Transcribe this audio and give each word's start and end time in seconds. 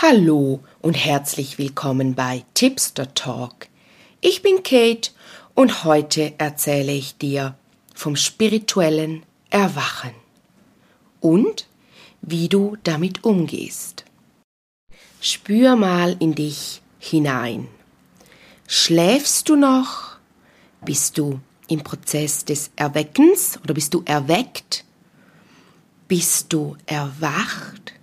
Hallo 0.00 0.60
und 0.80 0.94
herzlich 0.94 1.58
willkommen 1.58 2.14
bei 2.14 2.44
Tipster 2.54 3.14
Talk. 3.14 3.66
Ich 4.20 4.42
bin 4.42 4.62
Kate 4.62 5.10
und 5.56 5.82
heute 5.82 6.34
erzähle 6.38 6.92
ich 6.92 7.18
dir 7.18 7.56
vom 7.96 8.14
spirituellen 8.14 9.26
Erwachen 9.50 10.12
und 11.18 11.66
wie 12.22 12.48
du 12.48 12.76
damit 12.84 13.24
umgehst. 13.24 14.04
Spür 15.20 15.74
mal 15.74 16.14
in 16.20 16.36
dich 16.36 16.80
hinein. 17.00 17.66
Schläfst 18.68 19.48
du 19.48 19.56
noch? 19.56 20.16
Bist 20.84 21.18
du 21.18 21.40
im 21.66 21.82
Prozess 21.82 22.44
des 22.44 22.70
Erweckens 22.76 23.58
oder 23.64 23.74
bist 23.74 23.92
du 23.94 24.04
erweckt? 24.04 24.84
Bist 26.06 26.52
du 26.52 26.76
erwacht? 26.86 27.94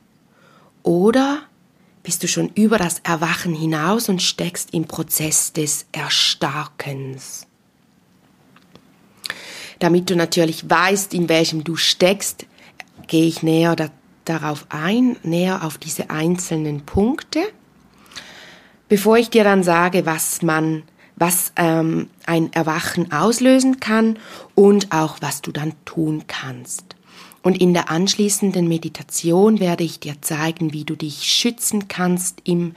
Oder 0.84 1.44
bist 2.06 2.24
du 2.24 2.28
schon 2.28 2.50
über 2.56 2.78
das 2.78 3.00
Erwachen 3.00 3.54
hinaus 3.54 4.08
und 4.10 4.22
steckst 4.22 4.74
im 4.74 4.86
Prozess 4.86 5.52
des 5.52 5.88
Erstarkens. 5.92 7.48
Damit 9.80 10.10
du 10.10 10.16
natürlich 10.16 10.70
weißt, 10.70 11.14
in 11.14 11.28
welchem 11.28 11.64
du 11.64 11.76
steckst, 11.76 12.46
gehe 13.08 13.26
ich 13.26 13.44
näher 13.44 13.76
da, 13.76 13.90
darauf 14.24 14.68
ein, 14.70 15.18
näher 15.24 15.64
auf 15.64 15.78
diese 15.78 16.10
einzelnen 16.12 16.86
Punkte, 16.86 17.42
bevor 18.88 19.18
ich 19.18 19.32
dir 19.32 19.44
dann 19.44 19.64
sage, 19.64 20.06
was 20.06 20.44
man, 20.44 20.84
was 21.16 21.52
ähm, 21.56 22.10
ein 22.26 22.54
Erwachen 22.54 23.12
auslösen 23.12 23.80
kann 23.80 24.20
und 24.54 24.92
auch 24.92 25.18
was 25.22 25.42
du 25.42 25.52
dann 25.52 25.74
tun 25.86 26.24
kannst. 26.28 26.95
Und 27.46 27.62
in 27.62 27.76
der 27.76 27.92
anschließenden 27.92 28.68
Meditation 28.68 29.60
werde 29.60 29.84
ich 29.84 30.00
dir 30.00 30.20
zeigen, 30.20 30.74
wie 30.74 30.84
du 30.84 30.96
dich 30.96 31.32
schützen 31.32 31.88
kannst 31.88 32.40
im 32.44 32.74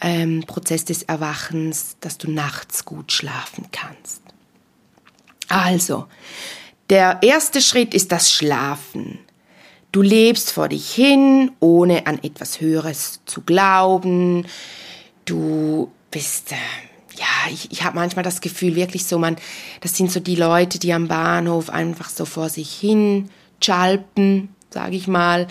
ähm, 0.00 0.42
Prozess 0.44 0.84
des 0.84 1.04
Erwachens, 1.04 1.98
dass 2.00 2.18
du 2.18 2.28
nachts 2.28 2.84
gut 2.84 3.12
schlafen 3.12 3.66
kannst. 3.70 4.22
Also, 5.46 6.06
der 6.90 7.20
erste 7.22 7.60
Schritt 7.60 7.94
ist 7.94 8.10
das 8.10 8.32
Schlafen. 8.32 9.20
Du 9.92 10.02
lebst 10.02 10.50
vor 10.50 10.68
dich 10.68 10.92
hin, 10.92 11.52
ohne 11.60 12.08
an 12.08 12.18
etwas 12.24 12.60
Höheres 12.60 13.20
zu 13.24 13.42
glauben. 13.42 14.48
Du 15.26 15.92
bist, 16.10 16.50
äh, 16.50 16.56
ja, 17.16 17.52
ich, 17.52 17.70
ich 17.70 17.84
habe 17.84 17.94
manchmal 17.94 18.24
das 18.24 18.40
Gefühl, 18.40 18.74
wirklich 18.74 19.06
so, 19.06 19.16
man, 19.20 19.36
das 19.80 19.96
sind 19.96 20.10
so 20.10 20.18
die 20.18 20.34
Leute, 20.34 20.80
die 20.80 20.92
am 20.92 21.06
Bahnhof 21.06 21.70
einfach 21.70 22.10
so 22.10 22.24
vor 22.24 22.48
sich 22.48 22.74
hin 22.74 23.30
Schalten, 23.62 24.48
sage 24.70 24.96
ich 24.96 25.08
mal, 25.08 25.46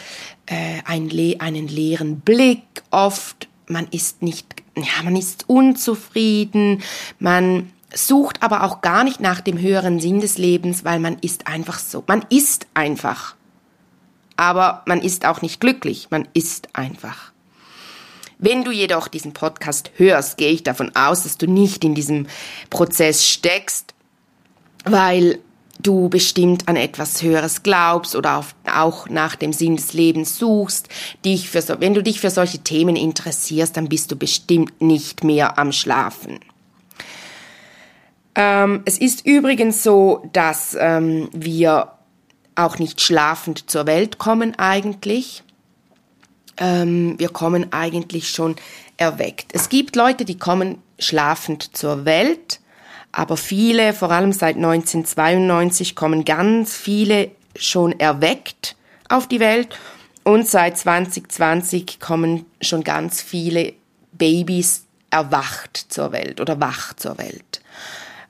äh, 0.45 0.81
ein 0.85 1.09
le 1.09 1.39
einen 1.39 1.67
leeren 1.67 2.19
Blick 2.19 2.63
oft. 2.89 3.47
Man 3.67 3.87
ist 3.91 4.21
nicht, 4.21 4.61
ja, 4.75 5.03
man 5.03 5.15
ist 5.15 5.45
unzufrieden. 5.47 6.81
Man 7.19 7.71
sucht 7.93 8.41
aber 8.41 8.63
auch 8.63 8.81
gar 8.81 9.03
nicht 9.03 9.19
nach 9.19 9.41
dem 9.41 9.59
höheren 9.59 9.99
Sinn 9.99 10.19
des 10.19 10.37
Lebens, 10.37 10.83
weil 10.83 10.99
man 10.99 11.17
ist 11.19 11.47
einfach 11.47 11.79
so. 11.79 12.03
Man 12.07 12.25
ist 12.29 12.67
einfach. 12.73 13.35
Aber 14.37 14.83
man 14.85 15.01
ist 15.01 15.25
auch 15.25 15.41
nicht 15.41 15.59
glücklich. 15.59 16.07
Man 16.09 16.27
ist 16.33 16.69
einfach. 16.73 17.31
Wenn 18.39 18.63
du 18.63 18.71
jedoch 18.71 19.07
diesen 19.07 19.33
Podcast 19.33 19.91
hörst, 19.97 20.37
gehe 20.37 20.51
ich 20.51 20.63
davon 20.63 20.95
aus, 20.95 21.23
dass 21.23 21.37
du 21.37 21.45
nicht 21.45 21.83
in 21.83 21.93
diesem 21.93 22.25
Prozess 22.71 23.27
steckst, 23.27 23.93
weil 24.83 25.39
du 25.81 26.09
bestimmt 26.09 26.67
an 26.67 26.75
etwas 26.75 27.21
Höheres 27.21 27.63
glaubst 27.63 28.15
oder 28.15 28.45
auch 28.73 29.09
nach 29.09 29.35
dem 29.35 29.53
Sinn 29.53 29.75
des 29.75 29.93
Lebens 29.93 30.37
suchst, 30.37 30.89
dich 31.25 31.49
für 31.49 31.61
so, 31.61 31.79
wenn 31.79 31.93
du 31.93 32.03
dich 32.03 32.19
für 32.19 32.29
solche 32.29 32.59
Themen 32.59 32.95
interessierst, 32.95 33.77
dann 33.77 33.89
bist 33.89 34.11
du 34.11 34.15
bestimmt 34.15 34.81
nicht 34.81 35.23
mehr 35.23 35.57
am 35.57 35.71
Schlafen. 35.71 36.39
Ähm, 38.35 38.81
es 38.85 38.97
ist 38.97 39.25
übrigens 39.25 39.83
so, 39.83 40.23
dass 40.31 40.77
ähm, 40.79 41.29
wir 41.33 41.91
auch 42.55 42.79
nicht 42.79 43.01
schlafend 43.01 43.69
zur 43.69 43.85
Welt 43.85 44.17
kommen 44.17 44.57
eigentlich. 44.57 45.43
Ähm, 46.57 47.15
wir 47.17 47.29
kommen 47.29 47.73
eigentlich 47.73 48.29
schon 48.29 48.55
erweckt. 48.97 49.51
Es 49.53 49.69
gibt 49.69 49.95
Leute, 49.95 50.25
die 50.25 50.37
kommen 50.37 50.77
schlafend 50.99 51.75
zur 51.75 52.05
Welt 52.05 52.60
aber 53.11 53.37
viele, 53.37 53.93
vor 53.93 54.11
allem 54.11 54.31
seit 54.31 54.55
1992, 54.55 55.95
kommen 55.95 56.25
ganz 56.25 56.75
viele 56.75 57.31
schon 57.55 57.99
erweckt 57.99 58.75
auf 59.09 59.27
die 59.27 59.39
Welt 59.39 59.77
und 60.23 60.47
seit 60.47 60.77
2020 60.77 61.99
kommen 61.99 62.45
schon 62.61 62.83
ganz 62.83 63.21
viele 63.21 63.73
Babys 64.13 64.85
erwacht 65.09 65.85
zur 65.89 66.11
Welt 66.11 66.39
oder 66.39 66.59
wach 66.59 66.93
zur 66.93 67.17
Welt. 67.17 67.61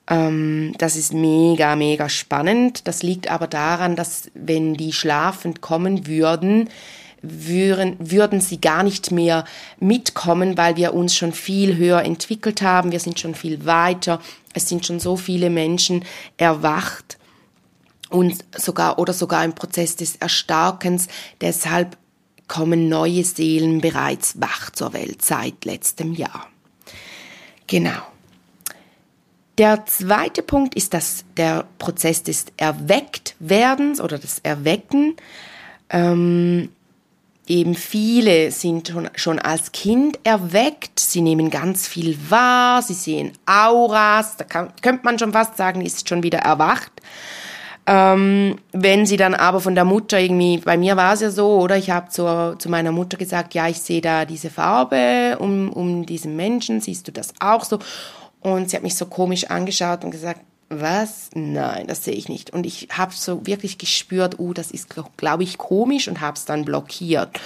Ähm, 0.10 0.74
das 0.78 0.96
ist 0.96 1.14
mega, 1.14 1.76
mega 1.76 2.10
spannend. 2.10 2.88
Das 2.88 3.04
liegt 3.04 3.30
aber 3.30 3.48
daran, 3.48 3.96
dass 3.96 4.32
wenn 4.34 4.74
die 4.74 4.94
schlafend 4.94 5.62
kommen 5.62 6.08
würden, 6.08 6.70
würden, 7.22 7.98
würden 8.00 8.42
sie 8.42 8.60
gar 8.60 8.84
nicht 8.84 9.12
mehr 9.12 9.46
mitkommen, 9.80 10.58
weil 10.58 10.76
wir 10.76 10.94
uns 10.94 11.16
schon 11.16 11.34
viel 11.34 11.78
höher 11.78 12.02
entwickelt 12.04 12.62
haben. 12.62 12.92
Wir 12.92 13.00
sind 13.00 13.20
schon 13.20 13.36
viel 13.36 13.66
weiter. 13.66 14.20
Es 14.54 14.68
sind 14.68 14.86
schon 14.86 15.00
so 15.00 15.16
viele 15.16 15.50
Menschen 15.50 16.06
erwacht 16.38 17.18
und 18.10 18.44
sogar 18.56 19.00
oder 19.00 19.14
sogar 19.14 19.44
im 19.46 19.54
Prozess 19.54 19.96
des 19.96 20.18
Erstarkens. 20.18 21.08
Deshalb 21.40 21.98
kommen 22.48 22.90
neue 22.90 23.24
Seelen 23.24 23.80
bereits 23.80 24.40
wach 24.42 24.70
zur 24.72 24.94
Welt 24.94 25.22
seit 25.22 25.64
letztem 25.64 26.14
Jahr. 26.14 26.48
Genau. 27.68 28.02
Der 29.58 29.86
zweite 29.86 30.44
Punkt 30.44 30.76
ist 30.76 30.94
das, 30.94 31.24
der 31.38 31.66
Prozess 31.78 32.24
des 32.24 32.46
Erwecktwerdens 32.58 34.02
oder 34.02 34.18
des 34.18 34.40
Erwecken. 34.40 35.16
Ähm, 35.90 36.70
eben 37.52 37.76
viele 37.76 38.50
sind 38.52 38.94
schon, 39.16 39.38
als 39.38 39.74
Kind 39.74 40.20
erweckt, 40.24 41.00
sie 41.00 41.22
nehmen 41.22 41.50
ganz 41.50 41.86
viel 41.86 42.18
wahr, 42.30 42.82
sie 42.82 42.94
sehen 42.94 43.34
Auras, 43.46 44.38
da 44.38 44.46
kann, 44.46 44.72
könnte 44.82 45.04
man 45.04 45.20
schon 45.20 45.34
fast 45.34 45.58
sagen, 45.58 45.82
ist 45.82 46.08
schon 46.08 46.24
wieder 46.24 46.40
erwacht. 46.40 46.92
Ähm, 47.88 48.58
wenn 48.72 49.06
sie 49.06 49.18
dann 49.18 49.34
aber 49.34 49.60
von 49.60 49.76
der 49.76 49.84
Mutter 49.84 50.20
irgendwie, 50.20 50.60
bei 50.60 50.78
mir 50.78 50.96
war 50.96 51.14
es 51.14 51.22
ja 51.22 51.30
so, 51.30 51.60
oder? 51.60 51.76
Ich 51.76 51.90
habe 51.90 52.10
zu, 52.10 52.56
zu 52.58 52.70
meiner 52.70 52.94
Mutter 52.94 53.18
gesagt, 53.18 53.54
ja, 53.54 53.68
ich 53.68 53.82
sehe 53.82 54.02
da 54.02 54.24
diese 54.24 54.50
Farbe 54.50 55.38
um, 55.40 55.74
um 55.74 56.06
diesen 56.06 56.38
Menschen, 56.38 56.80
siehst 56.80 57.08
du 57.08 57.12
das 57.12 57.34
auch 57.40 57.66
so? 57.66 57.80
Und 58.40 58.70
sie 58.70 58.78
hat 58.78 58.84
mich 58.84 58.96
so 58.96 59.08
komisch 59.08 59.50
angeschaut 59.50 60.06
und 60.06 60.12
gesagt, 60.12 60.42
was? 60.72 61.30
Nein, 61.34 61.88
das 61.88 62.04
sehe 62.04 62.14
ich 62.14 62.30
nicht. 62.30 62.52
Und 62.52 62.66
ich 62.66 62.88
habe 62.92 63.14
so 63.14 63.46
wirklich 63.46 63.78
gespürt, 63.78 64.40
uh, 64.40 64.54
das 64.54 64.72
ist, 64.72 64.88
glaube 65.18 65.44
ich, 65.44 65.58
komisch 65.58 66.08
und 66.08 66.22
habe 66.22 66.38
es 66.38 66.46
dann 66.46 66.66
blockiert. 66.66 67.40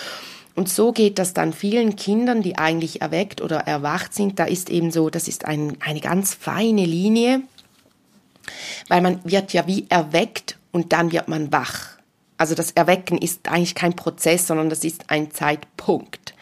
Und 0.56 0.70
so 0.70 0.94
geht 0.94 1.20
das 1.20 1.34
dann 1.34 1.52
vielen 1.52 1.98
Kindern, 1.98 2.42
die 2.42 2.58
eigentlich 2.58 3.02
erweckt 3.02 3.42
oder 3.42 3.60
erwacht 3.60 4.14
sind. 4.14 4.40
Da 4.40 4.46
ist 4.46 4.70
eben 4.70 4.90
so, 4.90 5.10
das 5.10 5.28
ist 5.28 5.46
ein, 5.46 5.78
eine 5.82 6.00
ganz 6.00 6.34
feine 6.34 6.86
Linie, 6.86 7.42
weil 8.88 9.02
man 9.02 9.20
wird 9.26 9.52
ja 9.52 9.68
wie 9.68 9.86
erweckt 9.90 10.58
und 10.72 10.94
dann 10.94 11.12
wird 11.12 11.28
man 11.28 11.52
wach. 11.52 11.98
Also 12.38 12.56
das 12.56 12.72
Erwecken 12.72 13.18
ist 13.18 13.50
eigentlich 13.50 13.76
kein 13.76 13.96
Prozess, 13.96 14.48
sondern 14.48 14.70
das 14.70 14.84
ist 14.84 15.10
ein 15.10 15.32
Zeitpunkt. 15.32 16.34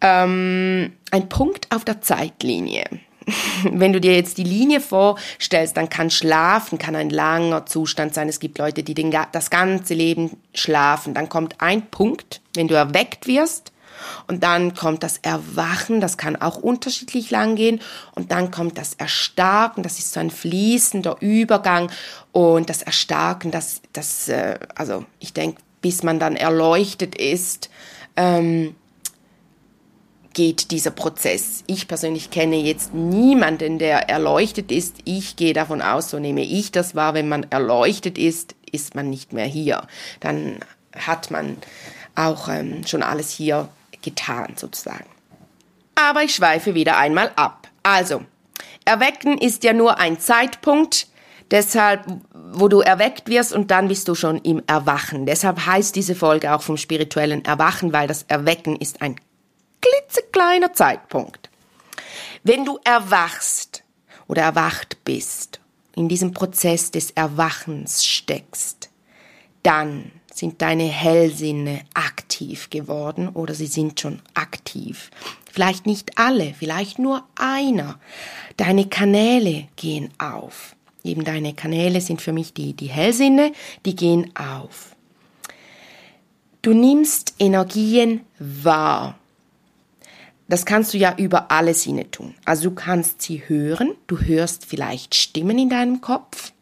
Ähm, 0.00 0.92
ein 1.10 1.28
Punkt 1.28 1.74
auf 1.74 1.84
der 1.84 2.00
Zeitlinie. 2.00 2.84
wenn 3.70 3.92
du 3.92 4.00
dir 4.00 4.14
jetzt 4.14 4.38
die 4.38 4.44
Linie 4.44 4.80
vorstellst, 4.80 5.76
dann 5.76 5.88
kann 5.88 6.10
Schlafen, 6.10 6.78
kann 6.78 6.96
ein 6.96 7.10
langer 7.10 7.66
Zustand 7.66 8.14
sein. 8.14 8.28
Es 8.28 8.40
gibt 8.40 8.58
Leute, 8.58 8.82
die 8.82 8.94
den, 8.94 9.14
das 9.32 9.50
ganze 9.50 9.94
Leben 9.94 10.38
schlafen. 10.54 11.14
Dann 11.14 11.28
kommt 11.28 11.60
ein 11.60 11.86
Punkt, 11.90 12.40
wenn 12.54 12.68
du 12.68 12.74
erweckt 12.74 13.26
wirst. 13.26 13.72
Und 14.26 14.42
dann 14.42 14.74
kommt 14.74 15.02
das 15.02 15.18
Erwachen, 15.18 16.00
das 16.00 16.18
kann 16.18 16.36
auch 16.36 16.56
unterschiedlich 16.56 17.30
lang 17.30 17.56
gehen. 17.56 17.80
Und 18.14 18.32
dann 18.32 18.50
kommt 18.50 18.76
das 18.76 18.94
Erstarken, 18.94 19.82
das 19.82 19.98
ist 19.98 20.12
so 20.12 20.20
ein 20.20 20.30
fließender 20.30 21.16
Übergang. 21.20 21.90
Und 22.32 22.68
das 22.68 22.82
Erstarken, 22.82 23.50
das, 23.50 23.80
das 23.92 24.28
äh, 24.28 24.58
also 24.74 25.04
ich 25.20 25.32
denke, 25.32 25.62
bis 25.80 26.02
man 26.02 26.18
dann 26.18 26.36
erleuchtet 26.36 27.14
ist, 27.14 27.70
ähm, 28.16 28.74
geht 30.34 30.70
dieser 30.70 30.90
Prozess. 30.90 31.64
Ich 31.66 31.88
persönlich 31.88 32.30
kenne 32.30 32.56
jetzt 32.56 32.92
niemanden, 32.92 33.78
der 33.78 34.08
erleuchtet 34.10 34.70
ist. 34.70 34.96
Ich 35.04 35.36
gehe 35.36 35.54
davon 35.54 35.80
aus, 35.80 36.10
so 36.10 36.18
nehme 36.18 36.42
ich 36.42 36.72
das 36.72 36.94
wahr, 36.94 37.14
wenn 37.14 37.28
man 37.28 37.46
erleuchtet 37.50 38.18
ist, 38.18 38.54
ist 38.70 38.94
man 38.94 39.08
nicht 39.08 39.32
mehr 39.32 39.46
hier. 39.46 39.86
Dann 40.20 40.58
hat 40.94 41.30
man 41.30 41.56
auch 42.14 42.48
ähm, 42.48 42.86
schon 42.86 43.02
alles 43.02 43.30
hier 43.30 43.68
getan, 44.02 44.54
sozusagen. 44.56 45.06
Aber 45.94 46.22
ich 46.22 46.34
schweife 46.34 46.74
wieder 46.74 46.98
einmal 46.98 47.30
ab. 47.36 47.68
Also, 47.82 48.22
Erwecken 48.84 49.38
ist 49.38 49.64
ja 49.64 49.72
nur 49.72 49.98
ein 49.98 50.18
Zeitpunkt, 50.18 51.06
deshalb, 51.50 52.04
wo 52.52 52.68
du 52.68 52.80
erweckt 52.80 53.28
wirst 53.28 53.52
und 53.52 53.70
dann 53.70 53.88
bist 53.88 54.08
du 54.08 54.14
schon 54.14 54.38
im 54.38 54.62
Erwachen. 54.66 55.26
Deshalb 55.26 55.64
heißt 55.64 55.94
diese 55.94 56.14
Folge 56.14 56.54
auch 56.54 56.62
vom 56.62 56.76
spirituellen 56.76 57.44
Erwachen, 57.44 57.92
weil 57.92 58.08
das 58.08 58.24
Erwecken 58.24 58.76
ist 58.76 59.00
ein 59.02 59.16
klitzekleiner 59.84 60.72
Zeitpunkt. 60.72 61.50
Wenn 62.42 62.64
du 62.64 62.78
erwachst 62.84 63.84
oder 64.26 64.42
erwacht 64.42 65.04
bist, 65.04 65.60
in 65.96 66.08
diesem 66.08 66.32
Prozess 66.32 66.90
des 66.90 67.10
Erwachens 67.12 68.04
steckst, 68.04 68.90
dann 69.62 70.10
sind 70.32 70.60
deine 70.62 70.84
Hellsinne 70.84 71.82
aktiv 71.94 72.68
geworden 72.70 73.28
oder 73.28 73.54
sie 73.54 73.66
sind 73.66 74.00
schon 74.00 74.20
aktiv. 74.34 75.10
Vielleicht 75.50 75.86
nicht 75.86 76.18
alle, 76.18 76.54
vielleicht 76.58 76.98
nur 76.98 77.24
einer. 77.36 78.00
Deine 78.56 78.88
Kanäle 78.88 79.68
gehen 79.76 80.10
auf. 80.18 80.74
Eben 81.04 81.24
deine 81.24 81.54
Kanäle 81.54 82.00
sind 82.00 82.20
für 82.20 82.32
mich 82.32 82.52
die, 82.52 82.72
die 82.72 82.88
Hellsinne, 82.88 83.52
die 83.86 83.94
gehen 83.94 84.34
auf. 84.36 84.96
Du 86.62 86.72
nimmst 86.72 87.34
Energien 87.38 88.22
wahr. 88.38 89.18
Das 90.48 90.66
kannst 90.66 90.92
du 90.92 90.98
ja 90.98 91.14
über 91.16 91.50
alle 91.50 91.74
Sinne 91.74 92.10
tun. 92.10 92.34
Also 92.44 92.70
du 92.70 92.74
kannst 92.74 93.22
sie 93.22 93.42
hören, 93.46 93.94
du 94.06 94.18
hörst 94.18 94.66
vielleicht 94.66 95.14
Stimmen 95.14 95.58
in 95.58 95.70
deinem 95.70 96.00
Kopf, 96.00 96.52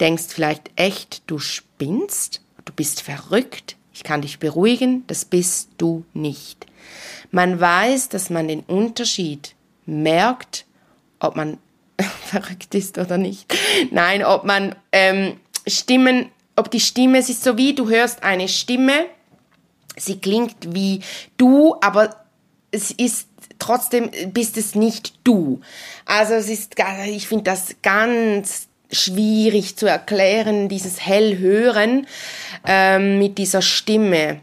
denkst 0.00 0.24
vielleicht 0.28 0.70
echt, 0.76 1.22
du 1.26 1.38
spinnst, 1.38 2.40
du 2.64 2.72
bist 2.72 3.02
verrückt, 3.02 3.76
ich 3.94 4.02
kann 4.02 4.22
dich 4.22 4.38
beruhigen, 4.38 5.04
das 5.06 5.24
bist 5.24 5.70
du 5.78 6.04
nicht. 6.12 6.66
Man 7.30 7.60
weiß, 7.60 8.08
dass 8.08 8.28
man 8.28 8.48
den 8.48 8.60
Unterschied 8.60 9.54
merkt, 9.86 10.66
ob 11.20 11.36
man 11.36 11.58
verrückt 12.26 12.74
ist 12.74 12.98
oder 12.98 13.18
nicht. 13.18 13.54
Nein, 13.90 14.24
ob 14.24 14.44
man 14.44 14.74
ähm, 14.92 15.38
Stimmen, 15.66 16.26
ob 16.56 16.70
die 16.70 16.80
Stimme, 16.80 17.18
es 17.18 17.30
ist 17.30 17.44
so 17.44 17.56
wie 17.56 17.74
du 17.74 17.88
hörst 17.88 18.22
eine 18.22 18.48
Stimme, 18.48 19.06
sie 19.96 20.18
klingt 20.18 20.74
wie 20.74 21.00
du, 21.36 21.76
aber 21.80 22.25
es 22.70 22.90
ist 22.90 23.28
trotzdem 23.58 24.10
bist 24.32 24.56
es 24.56 24.74
nicht 24.74 25.14
du. 25.24 25.60
Also 26.04 26.34
es 26.34 26.48
ist, 26.48 26.74
ich 27.06 27.28
finde 27.28 27.44
das 27.44 27.76
ganz 27.82 28.68
schwierig 28.92 29.76
zu 29.76 29.86
erklären, 29.86 30.68
dieses 30.68 31.00
Hellhören 31.00 32.06
ähm, 32.64 33.18
mit 33.18 33.38
dieser 33.38 33.62
Stimme. 33.62 34.40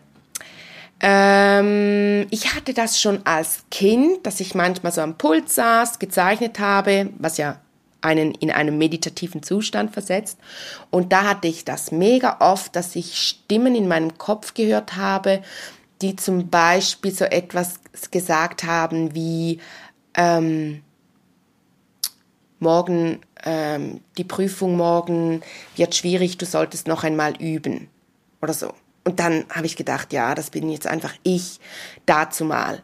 Ähm, 0.99 2.27
ich 2.29 2.53
hatte 2.53 2.73
das 2.73 2.99
schon 2.99 3.25
als 3.25 3.65
Kind, 3.71 4.25
dass 4.25 4.39
ich 4.39 4.55
manchmal 4.55 4.91
so 4.91 5.01
am 5.01 5.17
Puls 5.17 5.55
saß, 5.55 5.99
gezeichnet 5.99 6.59
habe, 6.59 7.09
was 7.17 7.37
ja 7.37 7.59
einen 8.01 8.33
in 8.35 8.51
einen 8.51 8.77
meditativen 8.77 9.43
Zustand 9.43 9.93
versetzt. 9.93 10.37
Und 10.91 11.13
da 11.13 11.23
hatte 11.23 11.47
ich 11.47 11.63
das 11.63 11.91
mega 11.91 12.37
oft, 12.39 12.75
dass 12.75 12.95
ich 12.95 13.17
Stimmen 13.17 13.75
in 13.75 13.87
meinem 13.87 14.17
Kopf 14.17 14.53
gehört 14.53 14.97
habe, 14.97 15.41
die 16.03 16.15
zum 16.17 16.49
Beispiel 16.49 17.11
so 17.11 17.25
etwas 17.25 17.79
gesagt 18.11 18.65
haben 18.65 19.15
wie 19.15 19.59
ähm, 20.15 20.83
morgen 22.59 23.21
ähm, 23.43 24.01
die 24.17 24.23
Prüfung 24.23 24.75
morgen 24.75 25.41
wird 25.75 25.95
schwierig, 25.95 26.37
du 26.37 26.45
solltest 26.45 26.87
noch 26.87 27.03
einmal 27.03 27.35
üben 27.37 27.89
oder 28.41 28.53
so. 28.53 28.73
Und 29.05 29.19
dann 29.19 29.45
habe 29.49 29.65
ich 29.65 29.75
gedacht, 29.75 30.13
ja, 30.13 30.35
das 30.35 30.49
bin 30.49 30.69
jetzt 30.69 30.87
einfach 30.87 31.13
ich 31.23 31.59
dazu 32.05 32.45
mal. 32.45 32.81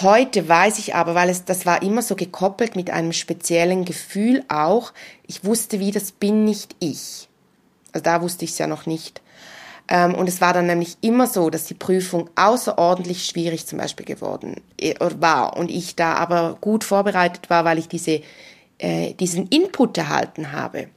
Heute 0.00 0.48
weiß 0.48 0.78
ich 0.78 0.94
aber, 0.94 1.14
weil 1.14 1.28
es, 1.28 1.44
das 1.44 1.66
war 1.66 1.82
immer 1.82 2.02
so 2.02 2.16
gekoppelt 2.16 2.76
mit 2.76 2.90
einem 2.90 3.12
speziellen 3.12 3.84
Gefühl 3.84 4.44
auch, 4.48 4.92
ich 5.26 5.44
wusste 5.44 5.80
wie, 5.80 5.90
das 5.90 6.12
bin 6.12 6.44
nicht 6.44 6.76
ich. 6.78 7.28
Also 7.92 8.02
da 8.02 8.22
wusste 8.22 8.44
ich 8.44 8.52
es 8.52 8.58
ja 8.58 8.66
noch 8.66 8.86
nicht. 8.86 9.20
Ähm, 9.88 10.14
und 10.14 10.28
es 10.28 10.40
war 10.40 10.52
dann 10.52 10.66
nämlich 10.66 10.96
immer 11.00 11.26
so, 11.26 11.50
dass 11.50 11.64
die 11.64 11.74
Prüfung 11.74 12.30
außerordentlich 12.36 13.26
schwierig 13.26 13.66
zum 13.66 13.78
Beispiel 13.78 14.06
geworden 14.06 14.56
äh, 14.78 14.94
war 15.18 15.56
und 15.56 15.70
ich 15.70 15.96
da 15.96 16.14
aber 16.14 16.56
gut 16.60 16.84
vorbereitet 16.84 17.50
war, 17.50 17.64
weil 17.64 17.78
ich 17.78 17.88
diese 17.88 18.22
äh, 18.82 19.14
diesen 19.14 19.46
Input 19.48 19.96
erhalten 19.96 20.52
habe. 20.52 20.88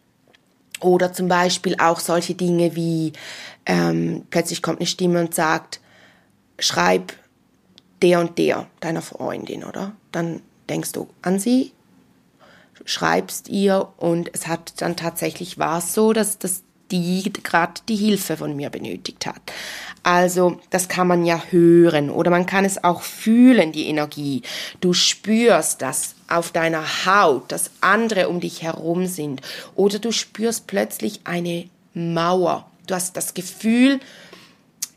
Oder 0.82 1.14
zum 1.14 1.28
Beispiel 1.28 1.78
auch 1.80 2.00
solche 2.00 2.36
Dinge 2.36 2.76
wie 2.76 3.14
ähm, 3.66 4.26
plötzlich 4.30 4.62
kommt 4.62 4.80
eine 4.80 4.88
Stimme 4.88 5.20
und 5.20 5.34
sagt, 5.34 5.80
schreib 6.60 7.14
der 8.02 8.20
und 8.20 8.38
der 8.38 8.68
deiner 8.82 9.02
Freundin, 9.02 9.64
oder? 9.64 9.94
Dann 10.12 10.42
denkst 10.68 10.92
du 10.92 11.08
an 11.22 11.40
sie, 11.40 11.72
schreibst 12.84 13.50
ihr 13.50 13.88
und 13.98 14.30
es 14.34 14.48
hat 14.48 14.82
dann 14.82 14.96
tatsächlich 14.96 15.58
war 15.58 15.78
es 15.78 15.94
so, 15.94 16.12
dass, 16.12 16.38
dass 16.38 16.64
die 16.92 17.32
gerade 17.32 17.82
die 17.88 17.96
Hilfe 17.96 18.38
von 18.38 18.56
mir 18.56 18.70
benötigt 18.70 19.26
hat. 19.26 19.42
Also 20.04 20.60
das 20.70 20.88
kann 20.88 21.08
man 21.08 21.26
ja 21.26 21.42
hören 21.50 22.10
oder 22.10 22.30
man 22.30 22.46
kann 22.46 22.64
es 22.64 22.84
auch 22.84 23.02
fühlen, 23.02 23.72
die 23.72 23.88
Energie. 23.88 24.44
Du 24.80 24.94
spürst 24.94 25.82
das 25.82 26.16
auf 26.28 26.52
deiner 26.52 27.06
Haut, 27.06 27.52
dass 27.52 27.72
andere 27.82 28.30
um 28.30 28.40
dich 28.40 28.62
herum 28.62 29.08
sind 29.08 29.42
oder 29.76 30.00
du 30.00 30.12
spürst 30.12 30.68
plötzlich 30.68 31.22
eine 31.24 31.68
Mauer. 31.94 32.70
Du 32.88 32.94
hast 32.94 33.18
das 33.18 33.34
Gefühl, 33.34 34.00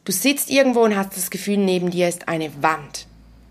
du 0.04 0.12
sitzt 0.12 0.50
irgendwo 0.50 0.80
und 0.80 0.96
hast 0.96 1.16
das 1.16 1.30
Gefühl, 1.30 1.56
neben 1.56 1.90
dir 1.90 2.08
ist 2.08 2.28
eine 2.28 2.62
Wand. 2.62 3.06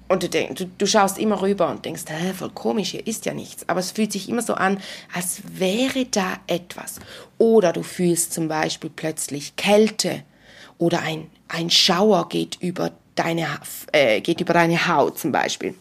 Und 0.07 0.23
du, 0.23 0.29
denkst, 0.29 0.55
du, 0.55 0.65
du 0.77 0.85
schaust 0.85 1.17
immer 1.17 1.41
rüber 1.41 1.69
und 1.69 1.83
denkst, 1.83 2.03
hä, 2.07 2.33
voll 2.33 2.51
komisch, 2.51 2.91
hier 2.91 3.05
ist 3.05 3.25
ja 3.25 3.33
nichts. 3.33 3.67
Aber 3.67 3.79
es 3.79 3.91
fühlt 3.91 4.11
sich 4.11 4.29
immer 4.29 4.41
so 4.41 4.53
an, 4.53 4.79
als 5.13 5.41
wäre 5.45 6.05
da 6.05 6.37
etwas. 6.47 6.99
Oder 7.37 7.73
du 7.73 7.83
fühlst 7.83 8.33
zum 8.33 8.47
Beispiel 8.47 8.89
plötzlich 8.89 9.55
Kälte 9.57 10.23
oder 10.77 11.01
ein, 11.01 11.29
ein 11.49 11.69
Schauer 11.69 12.29
geht 12.29 12.57
über 12.61 12.91
deine, 13.15 13.47
äh, 13.91 14.21
geht 14.21 14.41
über 14.41 14.53
deine 14.53 14.87
Haut 14.87 15.19
zum 15.19 15.31
Beispiel. 15.31 15.75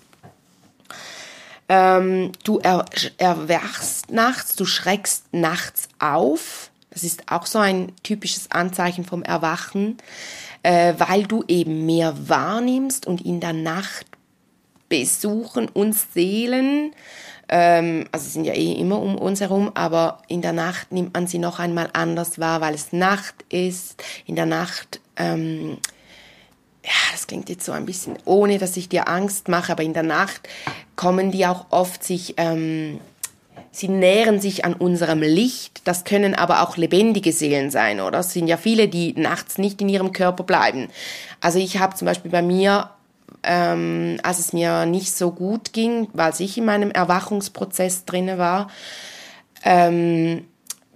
Ähm, 1.68 2.32
du 2.44 2.58
er, 2.58 2.84
erwachst 3.18 4.10
nachts, 4.10 4.56
du 4.56 4.64
schreckst 4.64 5.32
nachts 5.32 5.88
auf. 5.98 6.70
Das 6.90 7.02
ist 7.02 7.30
auch 7.30 7.46
so 7.46 7.58
ein 7.58 7.92
typisches 8.02 8.50
Anzeichen 8.50 9.04
vom 9.04 9.22
Erwachen, 9.22 9.98
äh, 10.62 10.94
weil 10.98 11.24
du 11.24 11.44
eben 11.48 11.84
mehr 11.84 12.28
wahrnimmst 12.28 13.06
und 13.06 13.20
in 13.20 13.40
der 13.40 13.52
Nacht 13.52 14.06
besuchen 14.88 15.68
uns 15.68 16.12
Seelen. 16.12 16.92
Ähm, 17.48 18.06
also 18.10 18.28
sind 18.28 18.44
ja 18.44 18.54
eh 18.54 18.72
immer 18.72 19.00
um 19.00 19.16
uns 19.16 19.40
herum, 19.40 19.70
aber 19.74 20.22
in 20.28 20.42
der 20.42 20.52
Nacht 20.52 20.90
nimmt 20.90 21.14
man 21.14 21.26
sie 21.26 21.38
noch 21.38 21.58
einmal 21.58 21.90
anders 21.92 22.38
wahr, 22.38 22.60
weil 22.60 22.74
es 22.74 22.92
Nacht 22.92 23.44
ist. 23.48 24.02
In 24.26 24.34
der 24.34 24.46
Nacht, 24.46 25.00
ähm, 25.16 25.78
ja, 26.84 26.92
das 27.12 27.26
klingt 27.26 27.48
jetzt 27.48 27.64
so 27.64 27.72
ein 27.72 27.86
bisschen, 27.86 28.18
ohne 28.24 28.58
dass 28.58 28.76
ich 28.76 28.88
dir 28.88 29.08
Angst 29.08 29.48
mache, 29.48 29.72
aber 29.72 29.82
in 29.82 29.92
der 29.92 30.02
Nacht 30.02 30.48
kommen 30.96 31.30
die 31.30 31.46
auch 31.46 31.66
oft 31.70 32.02
sich, 32.02 32.34
ähm, 32.36 33.00
sie 33.70 33.88
nähren 33.88 34.40
sich 34.40 34.64
an 34.64 34.74
unserem 34.74 35.20
Licht. 35.20 35.82
Das 35.84 36.04
können 36.04 36.34
aber 36.34 36.62
auch 36.62 36.76
lebendige 36.76 37.32
Seelen 37.32 37.70
sein, 37.70 38.00
oder? 38.00 38.20
Es 38.20 38.32
sind 38.32 38.48
ja 38.48 38.56
viele, 38.56 38.88
die 38.88 39.12
nachts 39.12 39.58
nicht 39.58 39.80
in 39.80 39.88
ihrem 39.88 40.12
Körper 40.12 40.42
bleiben. 40.42 40.88
Also 41.40 41.58
ich 41.60 41.78
habe 41.78 41.94
zum 41.94 42.06
Beispiel 42.06 42.30
bei 42.30 42.42
mir 42.42 42.90
ähm, 43.46 44.18
als 44.22 44.38
es 44.38 44.52
mir 44.52 44.84
nicht 44.84 45.16
so 45.16 45.30
gut 45.30 45.72
ging, 45.72 46.08
weil 46.12 46.32
ich 46.38 46.58
in 46.58 46.64
meinem 46.64 46.90
Erwachungsprozess 46.90 48.04
drinne 48.04 48.38
war, 48.38 48.68
ähm, 49.64 50.46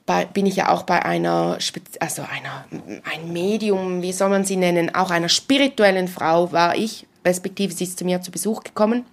bei, 0.05 0.25
bin 0.25 0.47
ich 0.47 0.57
ja 0.57 0.71
auch 0.71 0.83
bei 0.83 1.05
einer, 1.05 1.59
also 2.01 2.23
einer, 2.23 2.65
ein 3.05 3.33
Medium, 3.33 4.03
wie 4.03 4.13
soll 4.13 4.29
man 4.29 4.45
sie 4.45 4.57
nennen, 4.57 4.95
auch 4.95 5.11
einer 5.11 5.29
spirituellen 5.29 6.09
Frau 6.09 6.51
war 6.53 6.77
ich, 6.77 7.07
respektive 7.25 7.73
sie 7.73 7.85
ist 7.85 7.99
zu 7.99 8.05
mir 8.05 8.21
zu 8.21 8.33
Besuch 8.33 8.65
gekommen, 8.65 9.05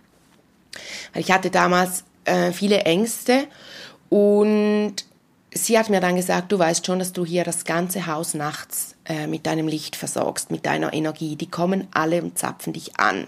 weil 1.14 1.22
ich 1.22 1.32
hatte 1.32 1.52
damals 1.52 2.04
äh, 2.26 2.52
viele 2.52 2.82
Ängste 2.82 3.48
und 4.10 4.96
sie 5.54 5.78
hat 5.78 5.90
mir 5.90 6.02
dann 6.02 6.16
gesagt, 6.16 6.52
du 6.52 6.58
weißt 6.58 6.86
schon, 6.86 7.00
dass 7.00 7.14
du 7.14 7.26
hier 7.26 7.44
das 7.44 7.64
ganze 7.66 8.08
Haus 8.08 8.34
nachts 8.34 8.96
äh, 9.08 9.28
mit 9.28 9.46
deinem 9.46 9.68
Licht 9.68 9.96
versorgst, 9.96 10.52
mit 10.52 10.66
deiner 10.66 10.94
Energie. 10.94 11.36
Die 11.36 11.50
kommen 11.50 11.88
alle 11.92 12.22
und 12.22 12.38
zapfen 12.38 12.74
dich 12.74 13.00
an. 13.00 13.28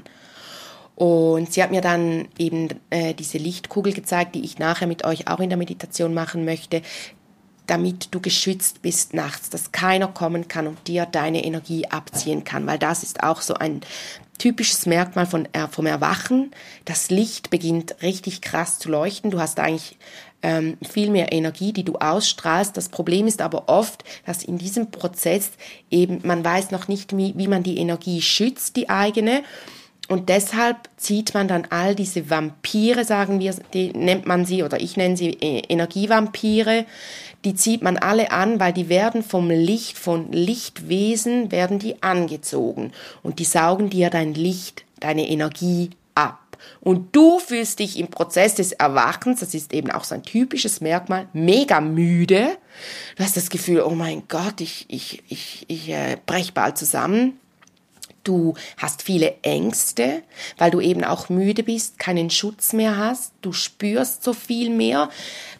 Und 0.95 1.53
sie 1.53 1.63
hat 1.63 1.71
mir 1.71 1.81
dann 1.81 2.27
eben 2.37 2.67
äh, 2.89 3.13
diese 3.13 3.37
Lichtkugel 3.37 3.93
gezeigt, 3.93 4.35
die 4.35 4.43
ich 4.43 4.59
nachher 4.59 4.87
mit 4.87 5.05
euch 5.05 5.27
auch 5.29 5.39
in 5.39 5.49
der 5.49 5.57
Meditation 5.57 6.13
machen 6.13 6.43
möchte, 6.43 6.81
damit 7.67 8.13
du 8.13 8.19
geschützt 8.19 8.81
bist 8.81 9.13
nachts, 9.13 9.49
dass 9.49 9.71
keiner 9.71 10.07
kommen 10.07 10.47
kann 10.47 10.67
und 10.67 10.87
dir 10.87 11.05
deine 11.05 11.45
Energie 11.45 11.85
abziehen 11.87 12.43
kann, 12.43 12.65
weil 12.67 12.79
das 12.79 13.03
ist 13.03 13.23
auch 13.23 13.41
so 13.41 13.53
ein 13.53 13.81
typisches 14.39 14.85
Merkmal 14.87 15.25
von, 15.25 15.47
äh, 15.53 15.67
vom 15.69 15.85
Erwachen. 15.85 16.51
Das 16.85 17.09
Licht 17.09 17.49
beginnt 17.49 18.01
richtig 18.01 18.41
krass 18.41 18.79
zu 18.79 18.89
leuchten. 18.89 19.31
Du 19.31 19.39
hast 19.39 19.59
eigentlich 19.59 19.97
ähm, 20.41 20.77
viel 20.87 21.09
mehr 21.09 21.31
Energie, 21.31 21.73
die 21.73 21.83
du 21.83 21.95
ausstrahlst. 21.95 22.75
Das 22.77 22.89
Problem 22.89 23.27
ist 23.27 23.41
aber 23.41 23.67
oft, 23.67 24.03
dass 24.25 24.43
in 24.43 24.57
diesem 24.57 24.91
Prozess 24.91 25.51
eben 25.89 26.19
man 26.23 26.43
weiß 26.43 26.71
noch 26.71 26.87
nicht, 26.87 27.15
wie, 27.15 27.33
wie 27.37 27.47
man 27.47 27.63
die 27.63 27.77
Energie 27.77 28.21
schützt, 28.21 28.75
die 28.75 28.89
eigene. 28.89 29.43
Und 30.07 30.29
deshalb 30.29 30.89
zieht 30.97 31.35
man 31.35 31.47
dann 31.47 31.67
all 31.69 31.93
diese 31.93 32.31
Vampire, 32.31 33.05
sagen 33.05 33.39
wir, 33.39 33.53
die 33.75 33.91
nennt 33.91 34.25
man 34.25 34.43
sie, 34.43 34.63
oder 34.63 34.81
ich 34.81 34.97
nenne 34.97 35.15
sie 35.15 35.33
äh, 35.33 35.61
Energievampire, 35.69 36.85
die 37.45 37.53
zieht 37.53 37.83
man 37.83 37.97
alle 37.97 38.31
an, 38.31 38.59
weil 38.59 38.73
die 38.73 38.89
werden 38.89 39.23
vom 39.23 39.51
Licht, 39.51 39.99
von 39.99 40.31
Lichtwesen 40.31 41.51
werden 41.51 41.77
die 41.77 42.01
angezogen 42.01 42.91
und 43.21 43.37
die 43.37 43.45
saugen 43.45 43.91
dir 43.91 44.09
dein 44.09 44.33
Licht 44.33 44.83
deine 44.99 45.29
Energie. 45.29 45.91
Und 46.81 47.15
du 47.15 47.39
fühlst 47.39 47.79
dich 47.79 47.97
im 47.97 48.07
Prozess 48.07 48.55
des 48.55 48.71
Erwachens, 48.71 49.39
das 49.39 49.53
ist 49.53 49.73
eben 49.73 49.91
auch 49.91 50.03
so 50.03 50.15
ein 50.15 50.23
typisches 50.23 50.81
Merkmal, 50.81 51.27
mega 51.33 51.81
müde. 51.81 52.57
Du 53.15 53.23
hast 53.23 53.37
das 53.37 53.49
Gefühl, 53.49 53.81
oh 53.81 53.95
mein 53.95 54.23
Gott, 54.27 54.61
ich, 54.61 54.85
ich, 54.89 55.23
ich, 55.27 55.65
ich 55.67 55.89
äh, 55.89 56.17
brech 56.25 56.53
bald 56.53 56.77
zusammen. 56.77 57.39
Du 58.23 58.53
hast 58.77 59.01
viele 59.01 59.35
Ängste, 59.41 60.21
weil 60.57 60.71
du 60.71 60.81
eben 60.81 61.03
auch 61.03 61.29
müde 61.29 61.63
bist, 61.63 61.99
keinen 61.99 62.29
Schutz 62.29 62.73
mehr 62.73 62.97
hast. 62.97 63.33
Du 63.41 63.53
spürst 63.53 64.23
so 64.23 64.33
viel 64.33 64.69
mehr. 64.69 65.09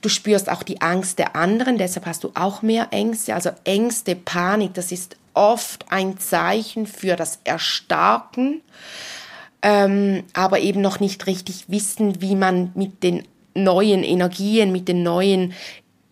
Du 0.01 0.09
spürst 0.09 0.49
auch 0.49 0.63
die 0.63 0.81
Angst 0.81 1.19
der 1.19 1.35
anderen, 1.35 1.77
deshalb 1.77 2.05
hast 2.05 2.23
du 2.23 2.31
auch 2.35 2.61
mehr 2.61 2.89
Ängste. 2.91 3.33
Also 3.33 3.51
Ängste, 3.63 4.15
Panik, 4.15 4.73
das 4.73 4.91
ist 4.91 5.15
oft 5.33 5.85
ein 5.89 6.19
Zeichen 6.19 6.85
für 6.85 7.15
das 7.15 7.39
Erstarken 7.43 8.61
ähm, 9.61 10.23
aber 10.33 10.59
eben 10.59 10.81
noch 10.81 10.99
nicht 10.99 11.27
richtig 11.27 11.65
wissen, 11.67 12.21
wie 12.21 12.35
man 12.35 12.71
mit 12.75 13.03
den 13.03 13.23
neuen 13.53 14.03
Energien, 14.03 14.71
mit 14.71 14.87
den 14.87 15.03
neuen 15.03 15.53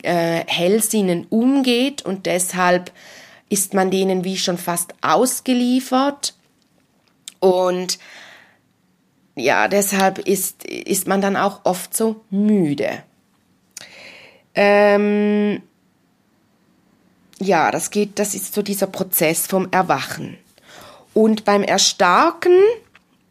äh, 0.04 0.44
Hellsinnen 0.48 1.28
umgeht 1.30 2.04
und 2.04 2.26
deshalb 2.26 2.92
ist 3.50 3.74
man 3.74 3.92
denen 3.92 4.24
wie 4.24 4.38
schon 4.38 4.58
fast 4.58 4.94
ausgeliefert 5.02 6.34
und 7.40 8.00
ja, 9.36 9.68
deshalb 9.68 10.18
ist, 10.18 10.66
ist 10.66 11.08
man 11.08 11.22
dann 11.22 11.38
auch 11.38 11.62
oft 11.64 11.96
so 11.96 12.22
müde. 12.32 13.04
Ähm, 14.56 15.62
ja, 17.40 17.70
das 17.70 17.92
geht, 17.92 18.18
das 18.18 18.34
ist 18.34 18.56
so 18.56 18.64
dieser 18.64 18.88
Prozess 18.88 19.46
vom 19.46 19.68
Erwachen. 19.72 20.38
Und 21.14 21.46
beim 21.46 21.62
Erstarken 21.62 22.58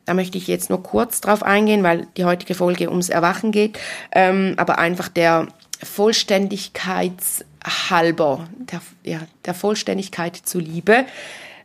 da 0.07 0.15
möchte 0.15 0.39
ich 0.39 0.47
jetzt 0.47 0.71
nur 0.71 0.83
kurz 0.83 1.21
drauf 1.21 1.43
eingehen, 1.43 1.83
weil 1.83 2.07
die 2.17 2.25
heutige 2.25 2.55
Folge 2.55 2.89
ums 2.89 3.11
Erwachen 3.11 3.53
geht. 3.53 3.79
Ähm, 4.13 4.55
aber 4.57 4.79
einfach 4.79 5.09
der 5.09 5.49
Vollständigkeitshalber, 5.83 8.49
der, 8.59 8.81
ja, 9.03 9.21
der 9.45 9.55
Vollständigkeit 9.55 10.37
zuliebe. 10.37 11.05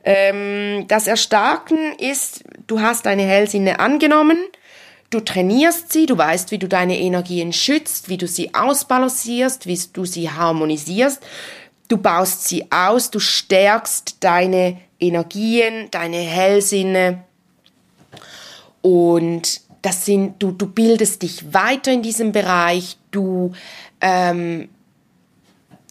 Ähm, 0.04 0.86
das 0.88 1.06
Erstarken 1.08 1.94
ist, 2.00 2.44
du 2.66 2.82
hast 2.82 3.06
deine 3.06 3.22
Hellsinne 3.22 3.80
angenommen, 3.80 4.40
du 5.12 5.20
trainierst 5.20 5.94
sie, 5.94 6.08
du 6.08 6.18
weißt, 6.18 6.50
wie 6.50 6.58
du 6.58 6.68
deine 6.68 6.98
Energien 6.98 7.54
schützt, 7.54 8.10
wie 8.10 8.18
du 8.18 8.28
sie 8.28 8.56
ausbalancierst, 8.56 9.68
wie 9.68 9.80
du 9.94 10.06
sie 10.06 10.32
harmonisierst. 10.32 11.22
Du 11.88 11.98
baust 11.98 12.48
sie 12.48 12.72
aus, 12.72 13.12
du 13.12 13.20
stärkst 13.20 14.16
deine 14.22 14.78
Energien, 15.00 15.90
deine 15.92 16.18
Hellsinne, 16.18 17.24
und 18.82 19.62
das 19.82 20.06
sind, 20.06 20.42
du, 20.42 20.52
du 20.52 20.68
bildest 20.68 21.24
dich 21.24 21.54
weiter 21.54 21.92
in 21.92 22.02
diesem 22.02 22.32
Bereich, 22.32 22.98
du, 23.10 23.54
ähm, 24.00 24.70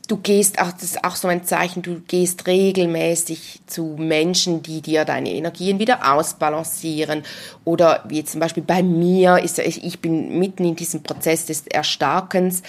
du 0.06 0.16
gehst, 0.16 0.60
auch, 0.60 0.72
das 0.72 0.82
ist 0.82 1.04
auch 1.04 1.16
so 1.16 1.28
ein 1.28 1.44
Zeichen, 1.44 1.82
du 1.82 2.00
gehst 2.00 2.46
regelmäßig 2.46 3.60
zu 3.66 3.96
Menschen, 3.98 4.62
die 4.62 4.80
dir 4.80 5.04
deine 5.04 5.32
Energien 5.32 5.78
wieder 5.78 6.12
ausbalancieren. 6.12 7.22
Oder 7.64 8.04
wie 8.08 8.24
zum 8.24 8.40
Beispiel 8.40 8.62
bei 8.62 8.82
mir, 8.82 9.38
ist, 9.38 9.58
ich 9.58 10.00
bin 10.00 10.38
mitten 10.38 10.64
in 10.64 10.76
diesem 10.76 11.02
Prozess 11.02 11.46
des 11.46 11.66
Erstarkens. 11.66 12.62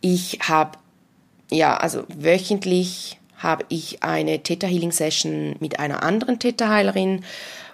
Ich 0.00 0.38
habe, 0.48 0.78
ja, 1.50 1.76
also 1.76 2.04
wöchentlich 2.08 3.18
habe 3.36 3.64
ich 3.68 4.02
eine 4.02 4.42
Theta 4.42 4.66
Healing 4.66 4.92
Session 4.92 5.54
mit 5.60 5.78
einer 5.78 6.02
anderen 6.02 6.40
Theta 6.40 6.68
Heilerin 6.68 7.24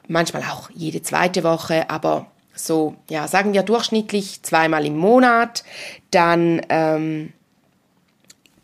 manchmal 0.08 0.42
auch 0.42 0.70
jede 0.74 1.02
zweite 1.02 1.44
Woche, 1.44 1.88
aber 1.90 2.26
so, 2.54 2.94
ja, 3.10 3.26
sagen 3.26 3.52
wir 3.52 3.62
durchschnittlich 3.62 4.42
zweimal 4.42 4.86
im 4.86 4.96
Monat. 4.96 5.64
Dann 6.10 6.62
ähm, 6.68 7.32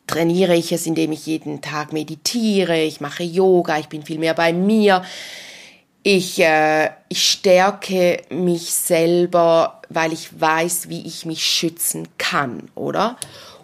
trainiere 0.06 0.54
ich 0.54 0.73
es, 0.73 0.87
indem 0.87 1.12
ich 1.12 1.26
jeden 1.26 1.61
Tag 1.61 1.92
meditiere, 1.92 2.80
ich 2.82 3.00
mache 3.00 3.23
Yoga, 3.23 3.78
ich 3.78 3.88
bin 3.88 4.04
viel 4.04 4.18
mehr 4.18 4.35
bei 4.35 4.52
mir. 4.52 5.02
Ich, 6.02 6.40
äh, 6.40 6.90
ich 7.09 7.30
stärke 7.30 8.23
mich 8.30 8.73
selber, 8.73 9.82
weil 9.88 10.12
ich 10.12 10.40
weiß, 10.40 10.88
wie 10.88 11.06
ich 11.06 11.26
mich 11.26 11.44
schützen 11.44 12.09
kann, 12.16 12.70
oder? 12.75 13.16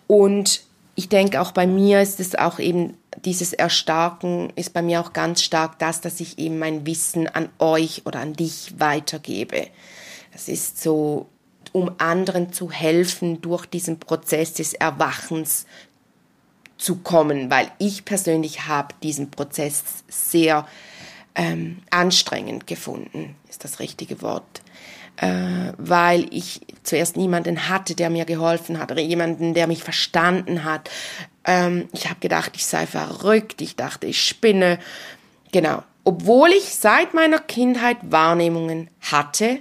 Und 0.06 0.62
ich 0.96 1.08
denke, 1.08 1.40
auch 1.40 1.52
bei 1.52 1.66
mir 1.66 2.02
ist 2.02 2.20
es 2.20 2.34
auch 2.34 2.58
eben 2.58 2.96
dieses 3.26 3.52
Erstarken 3.52 4.50
ist 4.54 4.72
bei 4.72 4.82
mir 4.82 5.00
auch 5.00 5.12
ganz 5.12 5.42
stark 5.42 5.78
das, 5.80 6.00
dass 6.00 6.20
ich 6.20 6.38
eben 6.38 6.58
mein 6.58 6.86
Wissen 6.86 7.26
an 7.26 7.48
euch 7.58 8.06
oder 8.06 8.20
an 8.20 8.34
dich 8.34 8.74
weitergebe. 8.78 9.66
Das 10.32 10.48
ist 10.48 10.80
so, 10.80 11.26
um 11.72 11.90
anderen 11.98 12.52
zu 12.52 12.70
helfen, 12.70 13.42
durch 13.42 13.66
diesen 13.66 13.98
Prozess 13.98 14.54
des 14.54 14.74
Erwachens 14.74 15.66
zu 16.78 16.96
kommen, 16.96 17.50
weil 17.50 17.70
ich 17.78 18.04
persönlich 18.04 18.68
habe 18.68 18.94
diesen 19.02 19.30
Prozess 19.30 19.82
sehr 20.08 20.66
ähm, 21.34 21.82
anstrengend 21.90 22.66
gefunden, 22.66 23.34
ist 23.48 23.64
das 23.64 23.80
richtige 23.80 24.22
Wort 24.22 24.62
äh, 25.16 25.72
weil 25.78 26.26
ich 26.30 26.60
zuerst 26.82 27.16
niemanden 27.16 27.68
hatte, 27.68 27.94
der 27.94 28.10
mir 28.10 28.24
geholfen 28.24 28.78
hat 28.78 28.90
oder 28.92 29.00
jemanden, 29.00 29.54
der 29.54 29.66
mich 29.66 29.82
verstanden 29.82 30.64
hat. 30.64 30.90
Ähm, 31.46 31.88
ich 31.92 32.08
habe 32.08 32.20
gedacht, 32.20 32.52
ich 32.54 32.66
sei 32.66 32.86
verrückt, 32.86 33.60
ich 33.60 33.76
dachte, 33.76 34.06
ich 34.06 34.20
spinne. 34.22 34.78
Genau. 35.52 35.82
Obwohl 36.04 36.50
ich 36.50 36.74
seit 36.74 37.14
meiner 37.14 37.38
Kindheit 37.38 37.98
Wahrnehmungen 38.02 38.90
hatte 39.00 39.58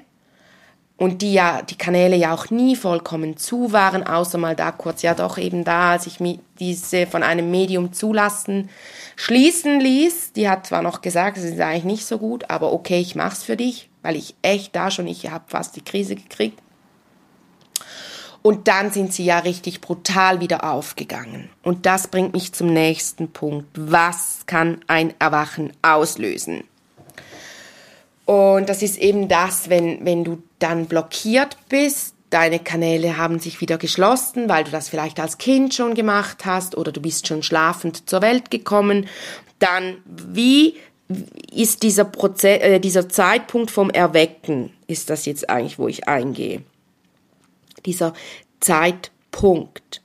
und 0.97 1.21
die 1.21 1.33
ja, 1.33 1.61
die 1.61 1.77
Kanäle 1.77 2.15
ja 2.15 2.33
auch 2.33 2.49
nie 2.49 2.75
vollkommen 2.75 3.37
zu 3.37 3.71
waren, 3.71 4.05
außer 4.05 4.37
mal 4.37 4.55
da 4.55 4.71
kurz, 4.71 5.01
ja 5.01 5.13
doch 5.13 5.37
eben 5.37 5.63
da, 5.63 5.91
als 5.91 6.07
ich 6.07 6.19
mir 6.19 6.39
diese 6.59 7.07
von 7.07 7.23
einem 7.23 7.49
Medium 7.49 7.93
zulassen, 7.93 8.69
schließen 9.15 9.79
ließ. 9.79 10.33
Die 10.33 10.49
hat 10.49 10.67
zwar 10.67 10.81
noch 10.81 11.01
gesagt, 11.01 11.37
es 11.37 11.43
ist 11.43 11.59
eigentlich 11.59 11.83
nicht 11.83 12.05
so 12.05 12.19
gut, 12.19 12.49
aber 12.49 12.73
okay, 12.73 12.99
ich 12.99 13.15
mach's 13.15 13.43
für 13.43 13.57
dich 13.57 13.89
weil 14.05 14.15
ich 14.17 14.35
echt 14.43 14.75
da 14.75 14.91
schon, 14.91 15.07
ich 15.07 15.31
habe 15.31 15.45
fast 15.47 15.75
die 15.75 15.83
Krise 15.83 16.15
gekriegt. 16.15 16.61
Und 18.45 18.67
dann 18.67 18.91
sind 18.91 19.11
sie 19.11 19.25
ja 19.25 19.39
richtig 19.39 19.81
brutal 19.81 20.39
wieder 20.39 20.71
aufgegangen. 20.71 21.49
Und 21.63 21.87
das 21.87 22.09
bringt 22.09 22.33
mich 22.33 22.53
zum 22.53 22.71
nächsten 22.71 23.29
Punkt. 23.29 23.65
Was 23.73 24.43
kann 24.45 24.81
ein 24.85 25.15
Erwachen 25.17 25.73
auslösen? 25.81 26.63
Und 28.25 28.69
das 28.69 28.83
ist 28.83 28.99
eben 28.99 29.29
das, 29.29 29.71
wenn, 29.71 30.05
wenn 30.05 30.23
du 30.23 30.43
dann 30.59 30.85
blockiert 30.85 31.57
bist, 31.69 32.13
deine 32.29 32.59
Kanäle 32.59 33.17
haben 33.17 33.39
sich 33.39 33.61
wieder 33.61 33.79
geschlossen, 33.79 34.47
weil 34.47 34.63
du 34.63 34.69
das 34.69 34.89
vielleicht 34.89 35.19
als 35.19 35.39
Kind 35.39 35.73
schon 35.73 35.95
gemacht 35.95 36.45
hast 36.45 36.77
oder 36.77 36.91
du 36.91 37.01
bist 37.01 37.25
schon 37.25 37.41
schlafend 37.41 38.07
zur 38.07 38.21
Welt 38.21 38.51
gekommen, 38.51 39.07
dann 39.57 39.97
wie 40.05 40.75
ist 41.51 41.81
dieser 41.81 42.05
Prozess, 42.05 42.61
äh, 42.61 42.79
dieser 42.79 43.09
Zeitpunkt 43.09 43.71
vom 43.71 43.89
Erwecken, 43.89 44.71
ist 44.85 45.09
das 45.09 45.25
jetzt 45.25 45.49
eigentlich, 45.49 45.79
wo 45.79 45.87
ich 45.87 46.07
eingehe. 46.07 46.61
Dieser 47.85 48.13
Zeitpunkt. 48.59 50.01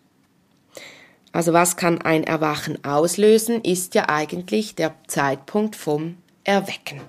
Also 1.33 1.53
was 1.53 1.77
kann 1.77 2.03
ein 2.03 2.25
Erwachen 2.25 2.85
auslösen, 2.85 3.63
ist 3.63 3.95
ja 3.95 4.09
eigentlich 4.09 4.75
der 4.75 4.95
Zeitpunkt 5.07 5.77
vom 5.77 6.17
Erwecken. 6.45 7.01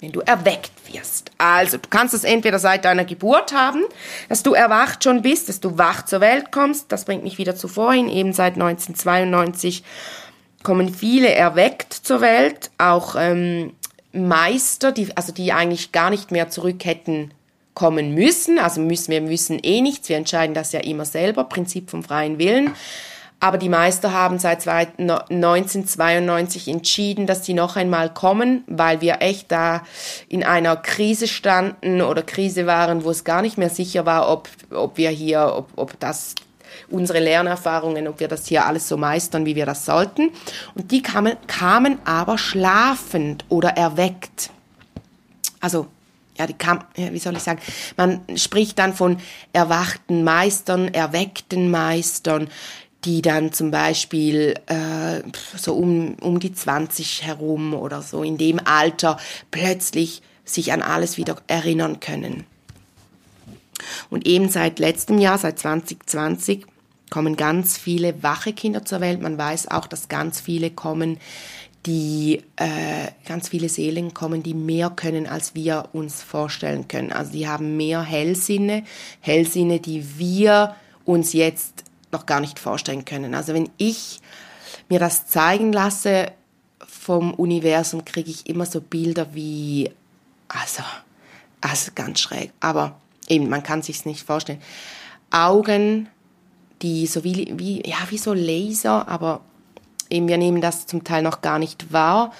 Wenn 0.00 0.12
du 0.12 0.20
erweckt 0.20 0.70
wirst. 0.92 1.32
Also, 1.38 1.76
du 1.76 1.88
kannst 1.88 2.14
es 2.14 2.22
entweder 2.22 2.60
seit 2.60 2.84
deiner 2.84 3.04
Geburt 3.04 3.52
haben, 3.52 3.82
dass 4.28 4.44
du 4.44 4.54
erwacht 4.54 5.02
schon 5.02 5.22
bist, 5.22 5.48
dass 5.48 5.58
du 5.58 5.76
wach 5.76 6.04
zur 6.04 6.20
Welt 6.20 6.52
kommst. 6.52 6.92
Das 6.92 7.04
bringt 7.04 7.24
mich 7.24 7.38
wieder 7.38 7.56
zu 7.56 7.66
vorhin, 7.66 8.08
eben 8.08 8.32
seit 8.32 8.54
1992 8.54 9.82
kommen 10.62 10.92
viele 10.92 11.32
erweckt 11.32 11.92
zur 11.92 12.20
Welt, 12.20 12.70
auch 12.78 13.16
ähm, 13.18 13.72
Meister, 14.12 14.92
die, 14.92 15.16
also 15.16 15.32
die 15.32 15.52
eigentlich 15.52 15.92
gar 15.92 16.10
nicht 16.10 16.30
mehr 16.30 16.48
zurück 16.48 16.84
hätten 16.84 17.32
kommen 17.78 18.12
müssen. 18.12 18.58
Also 18.58 18.80
müssen 18.80 19.12
wir 19.12 19.20
müssen 19.20 19.60
eh 19.62 19.80
nichts, 19.80 20.08
wir 20.08 20.16
entscheiden 20.16 20.52
das 20.52 20.72
ja 20.72 20.80
immer 20.80 21.04
selber, 21.04 21.44
Prinzip 21.44 21.90
vom 21.90 22.02
freien 22.02 22.40
Willen. 22.40 22.74
Aber 23.38 23.56
die 23.56 23.68
Meister 23.68 24.12
haben 24.12 24.40
seit 24.40 24.66
1992 24.66 26.66
entschieden, 26.66 27.28
dass 27.28 27.46
sie 27.46 27.54
noch 27.54 27.76
einmal 27.76 28.12
kommen, 28.12 28.64
weil 28.66 29.00
wir 29.00 29.18
echt 29.20 29.52
da 29.52 29.84
in 30.28 30.42
einer 30.42 30.74
Krise 30.74 31.28
standen 31.28 32.02
oder 32.02 32.22
Krise 32.22 32.66
waren, 32.66 33.04
wo 33.04 33.10
es 33.10 33.22
gar 33.22 33.42
nicht 33.42 33.58
mehr 33.58 33.70
sicher 33.70 34.04
war, 34.04 34.28
ob, 34.28 34.48
ob 34.72 34.96
wir 34.96 35.10
hier, 35.10 35.52
ob, 35.54 35.68
ob 35.76 36.00
das 36.00 36.34
unsere 36.90 37.20
Lernerfahrungen, 37.20 38.08
ob 38.08 38.18
wir 38.18 38.26
das 38.26 38.48
hier 38.48 38.66
alles 38.66 38.88
so 38.88 38.96
meistern, 38.96 39.46
wie 39.46 39.54
wir 39.54 39.66
das 39.66 39.84
sollten. 39.84 40.30
Und 40.74 40.90
die 40.90 41.02
kamen, 41.02 41.36
kamen 41.46 42.00
aber 42.04 42.38
schlafend 42.38 43.44
oder 43.48 43.68
erweckt. 43.68 44.50
Also 45.60 45.86
ja, 46.38 46.46
die 46.46 46.54
kam, 46.54 46.84
wie 46.94 47.18
soll 47.18 47.36
ich 47.36 47.42
sagen, 47.42 47.60
man 47.96 48.20
spricht 48.36 48.78
dann 48.78 48.94
von 48.94 49.18
erwachten 49.52 50.24
Meistern, 50.24 50.88
erweckten 50.88 51.70
Meistern, 51.70 52.48
die 53.04 53.22
dann 53.22 53.52
zum 53.52 53.70
Beispiel 53.70 54.54
äh, 54.66 55.22
so 55.56 55.74
um, 55.74 56.14
um 56.20 56.40
die 56.40 56.52
20 56.52 57.22
herum 57.24 57.74
oder 57.74 58.02
so 58.02 58.22
in 58.22 58.38
dem 58.38 58.60
Alter 58.64 59.18
plötzlich 59.50 60.22
sich 60.44 60.72
an 60.72 60.82
alles 60.82 61.16
wieder 61.16 61.36
erinnern 61.46 62.00
können. 62.00 62.44
Und 64.10 64.26
eben 64.26 64.48
seit 64.48 64.78
letztem 64.78 65.18
Jahr, 65.18 65.38
seit 65.38 65.58
2020, 65.58 66.66
kommen 67.10 67.36
ganz 67.36 67.78
viele 67.78 68.22
wache 68.22 68.52
Kinder 68.52 68.84
zur 68.84 69.00
Welt. 69.00 69.22
Man 69.22 69.38
weiß 69.38 69.70
auch, 69.70 69.86
dass 69.86 70.08
ganz 70.08 70.40
viele 70.40 70.70
kommen, 70.70 71.18
die 71.86 72.42
äh, 72.56 73.08
ganz 73.26 73.48
viele 73.48 73.68
Seelen 73.68 74.12
kommen, 74.12 74.42
die 74.42 74.54
mehr 74.54 74.90
können, 74.90 75.26
als 75.26 75.54
wir 75.54 75.88
uns 75.92 76.22
vorstellen 76.22 76.88
können. 76.88 77.12
Also 77.12 77.32
die 77.32 77.48
haben 77.48 77.76
mehr 77.76 78.02
Hellsinne, 78.02 78.84
Hellsinne, 79.20 79.80
die 79.80 80.18
wir 80.18 80.74
uns 81.04 81.32
jetzt 81.32 81.84
noch 82.12 82.26
gar 82.26 82.40
nicht 82.40 82.58
vorstellen 82.58 83.04
können. 83.04 83.34
Also 83.34 83.54
wenn 83.54 83.70
ich 83.76 84.20
mir 84.88 84.98
das 84.98 85.26
zeigen 85.26 85.72
lasse 85.72 86.32
vom 86.86 87.32
Universum, 87.34 88.04
kriege 88.04 88.30
ich 88.30 88.46
immer 88.48 88.66
so 88.66 88.80
Bilder 88.80 89.34
wie, 89.34 89.90
also, 90.48 90.82
also 91.60 91.92
ganz 91.94 92.20
schräg. 92.20 92.52
Aber 92.60 93.00
eben, 93.28 93.48
man 93.48 93.62
kann 93.62 93.82
sich's 93.82 94.04
nicht 94.04 94.24
vorstellen. 94.24 94.60
Augen, 95.30 96.08
die 96.82 97.06
so 97.06 97.24
wie, 97.24 97.52
wie, 97.56 97.88
ja, 97.88 97.98
wie 98.10 98.18
so 98.18 98.32
Laser, 98.32 99.08
aber 99.08 99.42
eben 100.10 100.28
wir 100.28 100.38
nehmen 100.38 100.60
das 100.60 100.86
zum 100.86 101.04
Teil 101.04 101.22
noch 101.22 101.40
gar 101.40 101.58
nicht 101.58 101.92
wahr. 101.92 102.32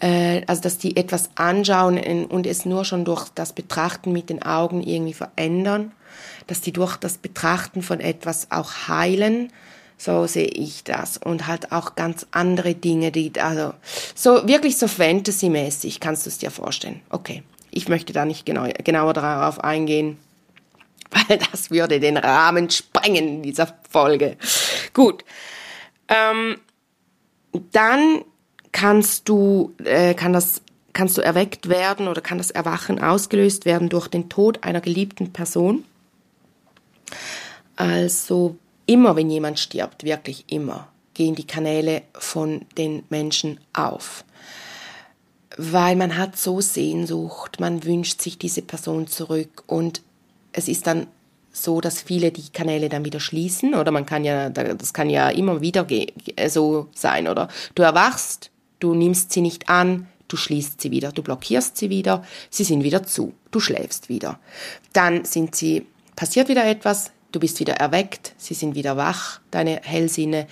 Äh, 0.00 0.42
also, 0.46 0.62
dass 0.62 0.78
die 0.78 0.96
etwas 0.96 1.30
anschauen 1.34 1.98
und 2.26 2.46
es 2.46 2.64
nur 2.64 2.84
schon 2.84 3.04
durch 3.04 3.28
das 3.34 3.52
Betrachten 3.52 4.12
mit 4.12 4.30
den 4.30 4.42
Augen 4.42 4.82
irgendwie 4.82 5.12
verändern, 5.12 5.92
dass 6.46 6.60
die 6.60 6.72
durch 6.72 6.96
das 6.96 7.18
Betrachten 7.18 7.82
von 7.82 8.00
etwas 8.00 8.50
auch 8.50 8.88
heilen. 8.88 9.52
So 9.98 10.26
sehe 10.26 10.46
ich 10.46 10.82
das. 10.82 11.18
Und 11.18 11.46
halt 11.46 11.72
auch 11.72 11.94
ganz 11.94 12.26
andere 12.30 12.74
Dinge, 12.74 13.12
die, 13.12 13.32
also, 13.38 13.74
so, 14.14 14.48
wirklich 14.48 14.78
so 14.78 14.88
Fantasy-mäßig 14.88 16.00
kannst 16.00 16.24
du 16.24 16.30
es 16.30 16.38
dir 16.38 16.50
vorstellen. 16.50 17.02
Okay. 17.10 17.42
Ich 17.70 17.88
möchte 17.88 18.12
da 18.12 18.24
nicht 18.24 18.46
genau, 18.46 18.66
genauer 18.82 19.12
darauf 19.12 19.62
eingehen, 19.62 20.18
weil 21.10 21.38
das 21.38 21.70
würde 21.70 22.00
den 22.00 22.16
Rahmen 22.16 22.70
sprengen 22.70 23.28
in 23.28 23.42
dieser 23.42 23.72
Folge. 23.88 24.36
Gut. 24.92 25.24
Ähm, 26.08 26.56
dann 27.72 28.24
kannst 28.72 29.28
du, 29.28 29.72
äh, 29.84 30.14
kann 30.14 30.32
das, 30.32 30.62
kannst 30.92 31.18
du 31.18 31.22
erweckt 31.22 31.68
werden 31.68 32.08
oder 32.08 32.20
kann 32.20 32.38
das 32.38 32.50
Erwachen 32.50 33.02
ausgelöst 33.02 33.64
werden 33.64 33.88
durch 33.88 34.08
den 34.08 34.28
Tod 34.28 34.64
einer 34.64 34.80
geliebten 34.80 35.32
Person. 35.32 35.84
Also 37.76 38.56
immer, 38.86 39.16
wenn 39.16 39.30
jemand 39.30 39.58
stirbt, 39.58 40.04
wirklich 40.04 40.44
immer, 40.48 40.88
gehen 41.14 41.34
die 41.34 41.46
Kanäle 41.46 42.02
von 42.12 42.66
den 42.76 43.04
Menschen 43.08 43.58
auf. 43.72 44.24
Weil 45.56 45.96
man 45.96 46.16
hat 46.16 46.36
so 46.36 46.60
Sehnsucht, 46.60 47.58
man 47.58 47.84
wünscht 47.84 48.20
sich 48.20 48.38
diese 48.38 48.62
Person 48.62 49.06
zurück 49.06 49.64
und 49.66 50.02
es 50.52 50.68
ist 50.68 50.86
dann 50.86 51.06
so, 51.52 51.80
dass 51.80 52.02
viele 52.02 52.30
die 52.30 52.50
Kanäle 52.50 52.88
dann 52.88 53.04
wieder 53.04 53.20
schließen 53.20 53.74
oder 53.74 53.90
man 53.90 54.06
kann 54.06 54.24
ja, 54.24 54.50
das 54.50 54.92
kann 54.92 55.10
ja 55.10 55.28
immer 55.30 55.60
wieder 55.60 55.86
so 56.48 56.88
sein 56.94 57.28
oder 57.28 57.48
du 57.74 57.82
erwachst, 57.82 58.50
du 58.78 58.94
nimmst 58.94 59.32
sie 59.32 59.40
nicht 59.40 59.68
an, 59.68 60.06
du 60.28 60.36
schließt 60.36 60.80
sie 60.80 60.90
wieder, 60.90 61.12
du 61.12 61.22
blockierst 61.22 61.76
sie 61.76 61.90
wieder, 61.90 62.24
sie 62.50 62.64
sind 62.64 62.84
wieder 62.84 63.02
zu, 63.02 63.34
du 63.50 63.60
schläfst 63.60 64.08
wieder. 64.08 64.38
Dann 64.92 65.24
sind 65.24 65.54
sie, 65.54 65.86
passiert 66.16 66.48
wieder 66.48 66.64
etwas, 66.64 67.10
du 67.32 67.40
bist 67.40 67.60
wieder 67.60 67.74
erweckt, 67.74 68.34
sie 68.36 68.54
sind 68.54 68.74
wieder 68.74 68.96
wach, 68.96 69.40
deine 69.50 69.80
Hellsinne, 69.82 70.46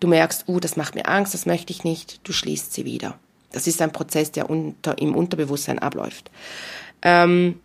du 0.00 0.08
merkst, 0.08 0.48
uh, 0.48 0.60
das 0.60 0.76
macht 0.76 0.94
mir 0.94 1.08
Angst, 1.08 1.34
das 1.34 1.46
möchte 1.46 1.72
ich 1.72 1.84
nicht, 1.84 2.20
du 2.24 2.32
schließt 2.32 2.72
sie 2.72 2.84
wieder. 2.84 3.18
Das 3.52 3.66
ist 3.66 3.82
ein 3.82 3.92
Prozess, 3.92 4.32
der 4.32 4.48
unter, 4.48 4.98
im 4.98 5.14
Unterbewusstsein 5.14 5.78
abläuft. 5.78 6.30
Ähm, 7.02 7.60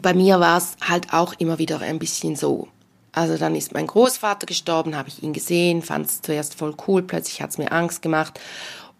bei 0.00 0.14
mir 0.14 0.40
war 0.40 0.58
es 0.58 0.76
halt 0.80 1.12
auch 1.12 1.34
immer 1.34 1.58
wieder 1.58 1.80
ein 1.80 1.98
bisschen 1.98 2.36
so. 2.36 2.68
Also 3.12 3.36
dann 3.36 3.54
ist 3.54 3.74
mein 3.74 3.86
Großvater 3.86 4.46
gestorben, 4.46 4.96
habe 4.96 5.08
ich 5.08 5.22
ihn 5.22 5.34
gesehen, 5.34 5.82
fand 5.82 6.06
es 6.06 6.22
zuerst 6.22 6.54
voll 6.54 6.74
cool, 6.86 7.02
plötzlich 7.02 7.42
hat 7.42 7.50
es 7.50 7.58
mir 7.58 7.70
Angst 7.70 8.00
gemacht 8.00 8.40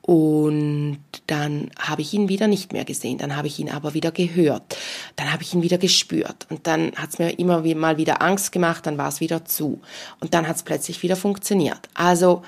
und 0.03 0.99
dann 1.29 1.71
habe 1.79 2.03
ich 2.03 2.13
ihn 2.13 2.29
wieder 2.29 2.47
nicht 2.47 2.73
mehr 2.73 2.85
gesehen, 2.85 3.19
dann 3.19 3.37
habe 3.37 3.47
ich 3.47 3.59
ihn 3.59 3.71
aber 3.71 3.95
wieder 3.95 4.11
gehört, 4.11 4.77
dann 5.17 5.33
habe 5.33 5.43
ich 5.43 5.55
ihn 5.55 5.63
wieder 5.63 5.79
gespürt 5.79 6.47
und 6.51 6.67
dann 6.67 6.93
hat 6.97 7.11
es 7.11 7.19
mir 7.19 7.39
immer 7.39 7.63
mal 7.75 7.97
wieder 7.97 8.21
Angst 8.21 8.53
gemacht, 8.53 8.85
dann 8.85 8.99
war 8.99 9.09
es 9.09 9.21
wieder 9.21 9.45
zu 9.47 9.81
und 10.21 10.35
dann 10.35 10.47
hat 10.47 10.57
es 10.57 10.63
plötzlich 10.63 11.03
wieder 11.03 11.17
funktioniert. 11.17 11.89
Also 11.95 12.43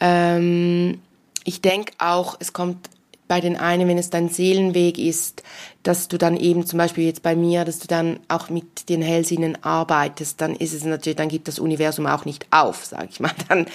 ähm, 0.00 1.02
ich 1.44 1.60
denke 1.60 1.92
auch, 1.98 2.36
es 2.38 2.52
kommt 2.52 2.88
bei 3.32 3.40
den 3.40 3.56
einen, 3.56 3.88
wenn 3.88 3.96
es 3.96 4.10
dein 4.10 4.28
Seelenweg 4.28 4.98
ist, 4.98 5.42
dass 5.84 6.08
du 6.08 6.18
dann 6.18 6.36
eben 6.36 6.66
zum 6.66 6.76
Beispiel 6.76 7.06
jetzt 7.06 7.22
bei 7.22 7.34
mir, 7.34 7.64
dass 7.64 7.78
du 7.78 7.88
dann 7.88 8.20
auch 8.28 8.50
mit 8.50 8.90
den 8.90 9.00
Hellsinnen 9.00 9.56
arbeitest, 9.64 10.38
dann 10.42 10.54
ist 10.54 10.74
es 10.74 10.84
natürlich, 10.84 11.16
dann 11.16 11.30
gibt 11.30 11.48
das 11.48 11.58
Universum 11.58 12.06
auch 12.06 12.26
nicht 12.26 12.44
auf, 12.50 12.84
sag 12.84 13.08
ich 13.08 13.20
mal. 13.20 13.30
Dann, 13.48 13.66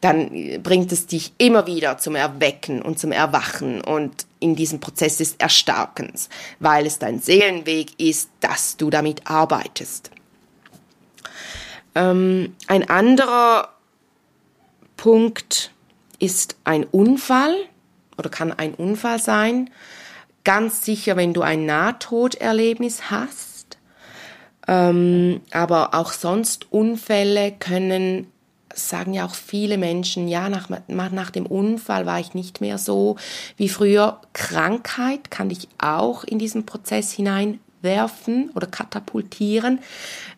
dann 0.00 0.62
bringt 0.64 0.90
es 0.90 1.06
dich 1.06 1.32
immer 1.38 1.68
wieder 1.68 1.96
zum 1.98 2.16
Erwecken 2.16 2.82
und 2.82 2.98
zum 2.98 3.12
Erwachen 3.12 3.82
und 3.82 4.26
in 4.40 4.56
diesem 4.56 4.80
Prozess 4.80 5.18
des 5.18 5.36
Erstarkens, 5.36 6.28
weil 6.58 6.84
es 6.84 6.98
dein 6.98 7.20
Seelenweg 7.20 7.92
ist, 8.00 8.30
dass 8.40 8.76
du 8.76 8.90
damit 8.90 9.30
arbeitest. 9.30 10.10
Ähm, 11.94 12.56
ein 12.66 12.90
anderer 12.90 13.68
Punkt 14.96 15.70
ist 16.18 16.56
ein 16.64 16.82
Unfall 16.82 17.54
oder 18.18 18.30
kann 18.30 18.52
ein 18.52 18.74
Unfall 18.74 19.20
sein. 19.20 19.70
Ganz 20.44 20.84
sicher, 20.84 21.16
wenn 21.16 21.32
du 21.32 21.42
ein 21.42 21.66
Nahtoderlebnis 21.66 23.10
hast. 23.10 23.78
Ähm, 24.66 25.40
aber 25.52 25.94
auch 25.94 26.12
sonst 26.12 26.72
Unfälle 26.72 27.52
können, 27.52 28.28
sagen 28.74 29.14
ja 29.14 29.24
auch 29.26 29.34
viele 29.34 29.78
Menschen, 29.78 30.28
ja, 30.28 30.48
nach, 30.48 30.68
nach 30.88 31.30
dem 31.30 31.46
Unfall 31.46 32.06
war 32.06 32.20
ich 32.20 32.34
nicht 32.34 32.60
mehr 32.60 32.78
so 32.78 33.16
wie 33.56 33.68
früher. 33.68 34.20
Krankheit 34.32 35.30
kann 35.30 35.48
dich 35.48 35.68
auch 35.78 36.24
in 36.24 36.38
diesen 36.38 36.66
Prozess 36.66 37.12
hineinwerfen 37.84 38.50
oder 38.54 38.66
katapultieren, 38.66 39.80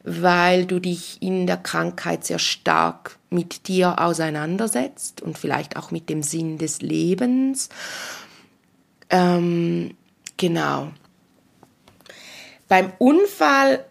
weil 0.04 0.66
du 0.66 0.80
dich 0.80 1.22
in 1.22 1.46
der 1.46 1.56
Krankheit 1.56 2.24
sehr 2.24 2.38
stark 2.38 3.18
mit 3.30 3.68
dir 3.68 4.00
auseinandersetzt 4.00 5.22
und 5.22 5.38
vielleicht 5.38 5.76
auch 5.76 5.90
mit 5.90 6.08
dem 6.08 6.22
Sinn 6.22 6.58
des 6.58 6.82
Lebens. 6.82 7.68
Ähm, 9.10 9.94
genau. 10.36 10.90
Beim 12.68 12.92
Unfall 12.98 13.84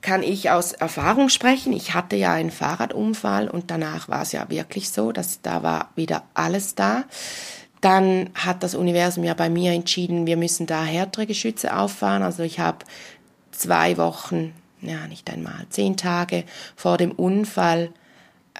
kann 0.00 0.22
ich 0.22 0.50
aus 0.50 0.72
Erfahrung 0.72 1.28
sprechen. 1.28 1.74
Ich 1.74 1.92
hatte 1.92 2.16
ja 2.16 2.32
einen 2.32 2.50
Fahrradunfall 2.50 3.50
und 3.50 3.70
danach 3.70 4.08
war 4.08 4.22
es 4.22 4.32
ja 4.32 4.48
wirklich 4.48 4.90
so, 4.90 5.12
dass 5.12 5.42
da 5.42 5.62
war 5.62 5.90
wieder 5.94 6.22
alles 6.32 6.74
da. 6.74 7.04
Dann 7.80 8.30
hat 8.34 8.62
das 8.62 8.74
Universum 8.74 9.24
ja 9.24 9.34
bei 9.34 9.48
mir 9.48 9.72
entschieden, 9.72 10.26
wir 10.26 10.36
müssen 10.36 10.66
da 10.66 10.84
härtere 10.84 11.26
Geschütze 11.26 11.76
auffahren. 11.76 12.22
Also 12.22 12.42
ich 12.42 12.60
habe 12.60 12.84
zwei 13.52 13.96
Wochen, 13.96 14.52
ja 14.82 15.06
nicht 15.06 15.30
einmal, 15.30 15.66
zehn 15.70 15.96
Tage 15.96 16.44
vor 16.76 16.98
dem 16.98 17.12
Unfall 17.12 17.90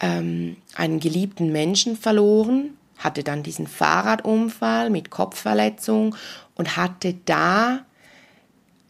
ähm, 0.01 0.57
einen 0.75 1.01
geliebten 1.01 1.53
Menschen 1.53 1.97
verloren, 1.97 2.77
hatte 2.99 3.23
dann 3.23 3.43
diesen 3.43 3.67
Fahrradunfall 3.67 4.91
mit 4.91 5.11
Kopfverletzung 5.11 6.15
und 6.55 6.77
hatte 6.77 7.15
da 7.25 7.81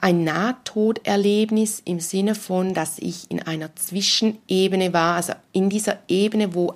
ein 0.00 0.24
Nahtoderlebnis 0.24 1.82
im 1.84 2.00
Sinne 2.00 2.34
von, 2.34 2.72
dass 2.72 2.98
ich 2.98 3.30
in 3.30 3.42
einer 3.42 3.74
Zwischenebene 3.76 4.92
war, 4.92 5.16
also 5.16 5.34
in 5.52 5.68
dieser 5.68 5.98
Ebene, 6.08 6.54
wo 6.54 6.74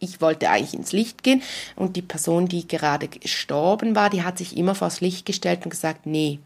ich 0.00 0.20
wollte 0.20 0.50
eigentlich 0.50 0.74
ins 0.74 0.92
Licht 0.92 1.22
gehen 1.22 1.42
und 1.76 1.94
die 1.96 2.02
Person, 2.02 2.48
die 2.48 2.66
gerade 2.66 3.06
gestorben 3.06 3.94
war, 3.94 4.10
die 4.10 4.22
hat 4.24 4.38
sich 4.38 4.56
immer 4.56 4.74
vors 4.74 5.00
Licht 5.00 5.26
gestellt 5.26 5.60
und 5.64 5.70
gesagt, 5.70 6.06
nee, 6.06 6.40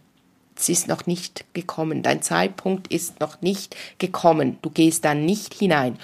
es 0.57 0.69
ist 0.69 0.89
noch 0.89 1.07
nicht 1.07 1.45
gekommen, 1.55 2.03
dein 2.03 2.23
Zeitpunkt 2.23 2.93
ist 2.93 3.21
noch 3.21 3.41
nicht 3.41 3.75
gekommen, 3.99 4.59
du 4.63 4.71
gehst 4.71 5.05
da 5.05 5.15
nicht 5.15 5.55
hinein. 5.55 5.99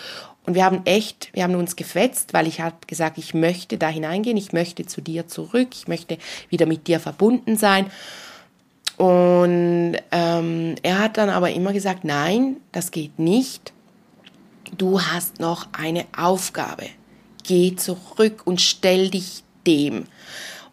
Und 0.46 0.54
wir 0.54 0.64
haben 0.64 0.82
echt, 0.86 1.28
wir 1.34 1.42
haben 1.42 1.54
uns 1.54 1.76
gefetzt, 1.76 2.32
weil 2.32 2.46
ich 2.46 2.60
habe 2.60 2.76
gesagt, 2.86 3.18
ich 3.18 3.34
möchte 3.34 3.78
da 3.78 3.88
hineingehen, 3.88 4.36
ich 4.36 4.52
möchte 4.52 4.86
zu 4.86 5.00
dir 5.00 5.28
zurück, 5.28 5.68
ich 5.72 5.86
möchte 5.86 6.18
wieder 6.48 6.66
mit 6.66 6.86
dir 6.86 6.98
verbunden 6.98 7.56
sein. 7.56 7.86
Und 8.96 9.96
ähm, 10.10 10.74
er 10.82 10.98
hat 10.98 11.18
dann 11.18 11.30
aber 11.30 11.50
immer 11.50 11.72
gesagt, 11.72 12.04
nein, 12.04 12.56
das 12.72 12.90
geht 12.90 13.18
nicht. 13.18 13.72
Du 14.76 15.00
hast 15.00 15.40
noch 15.40 15.68
eine 15.72 16.06
Aufgabe. 16.16 16.86
Geh 17.50 17.74
zurück 17.74 18.42
und 18.44 18.60
stell 18.60 19.10
dich 19.10 19.42
dem. 19.66 20.04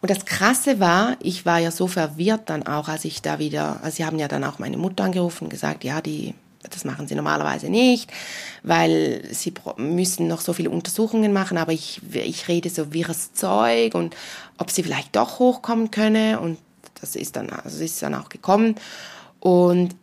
Und 0.00 0.10
das 0.12 0.24
Krasse 0.26 0.78
war, 0.78 1.16
ich 1.20 1.44
war 1.44 1.58
ja 1.58 1.72
so 1.72 1.88
verwirrt 1.88 2.48
dann 2.50 2.68
auch, 2.68 2.86
als 2.86 3.04
ich 3.04 3.20
da 3.20 3.40
wieder, 3.40 3.80
also 3.82 3.96
sie 3.96 4.04
haben 4.04 4.20
ja 4.20 4.28
dann 4.28 4.44
auch 4.44 4.60
meine 4.60 4.76
Mutter 4.76 5.02
angerufen 5.02 5.46
und 5.46 5.50
gesagt, 5.50 5.82
ja, 5.82 6.00
die 6.00 6.34
das 6.62 6.84
machen 6.84 7.08
sie 7.08 7.16
normalerweise 7.16 7.68
nicht, 7.68 8.12
weil 8.62 9.24
sie 9.32 9.52
müssen 9.76 10.28
noch 10.28 10.40
so 10.40 10.52
viele 10.52 10.70
Untersuchungen 10.70 11.32
machen, 11.32 11.58
aber 11.58 11.72
ich, 11.72 12.00
ich 12.12 12.46
rede 12.46 12.70
so 12.70 12.92
wirres 12.92 13.32
Zeug 13.32 13.96
und 13.96 14.14
ob 14.56 14.70
sie 14.70 14.84
vielleicht 14.84 15.16
doch 15.16 15.40
hochkommen 15.40 15.90
könne 15.90 16.38
und 16.38 16.58
das 17.00 17.16
ist 17.16 17.34
dann, 17.34 17.50
also 17.50 17.82
ist 17.82 18.00
dann 18.02 18.14
auch 18.14 18.28
gekommen. 18.28 18.76
Und 19.40 19.96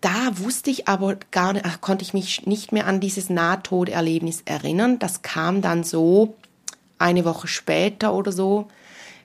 da 0.00 0.38
wusste 0.38 0.70
ich 0.70 0.88
aber 0.88 1.16
gar 1.30 1.52
nicht, 1.52 1.80
konnte 1.80 2.02
ich 2.02 2.14
mich 2.14 2.46
nicht 2.46 2.72
mehr 2.72 2.86
an 2.86 3.00
dieses 3.00 3.28
Nahtoderlebnis 3.28 4.42
erinnern. 4.44 4.98
Das 4.98 5.22
kam 5.22 5.60
dann 5.60 5.84
so 5.84 6.36
eine 6.98 7.24
Woche 7.24 7.48
später 7.48 8.14
oder 8.14 8.32
so. 8.32 8.68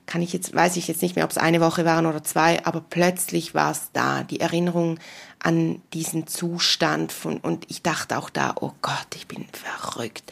Kann 0.06 0.22
ich 0.22 0.34
jetzt, 0.34 0.54
weiß 0.54 0.76
ich 0.76 0.88
jetzt 0.88 1.02
nicht 1.02 1.16
mehr, 1.16 1.26
ob 1.26 1.32
es 1.32 1.38
eine 1.38 1.62
Woche 1.62 1.86
waren 1.86 2.06
oder 2.06 2.24
zwei, 2.24 2.64
aber 2.66 2.82
plötzlich 2.82 3.56
war 3.56 3.72
es 3.72 3.90
da, 3.94 4.24
die 4.24 4.40
Erinnerung 4.40 5.00
an 5.40 5.82
diesen 5.94 6.28
Zustand 6.28 7.12
von, 7.12 7.38
und 7.38 7.66
ich 7.70 7.82
dachte 7.82 8.18
auch 8.18 8.30
da, 8.30 8.54
oh 8.60 8.72
Gott, 8.82 9.08
ich 9.16 9.28
bin 9.28 9.46
verrückt. 9.52 10.32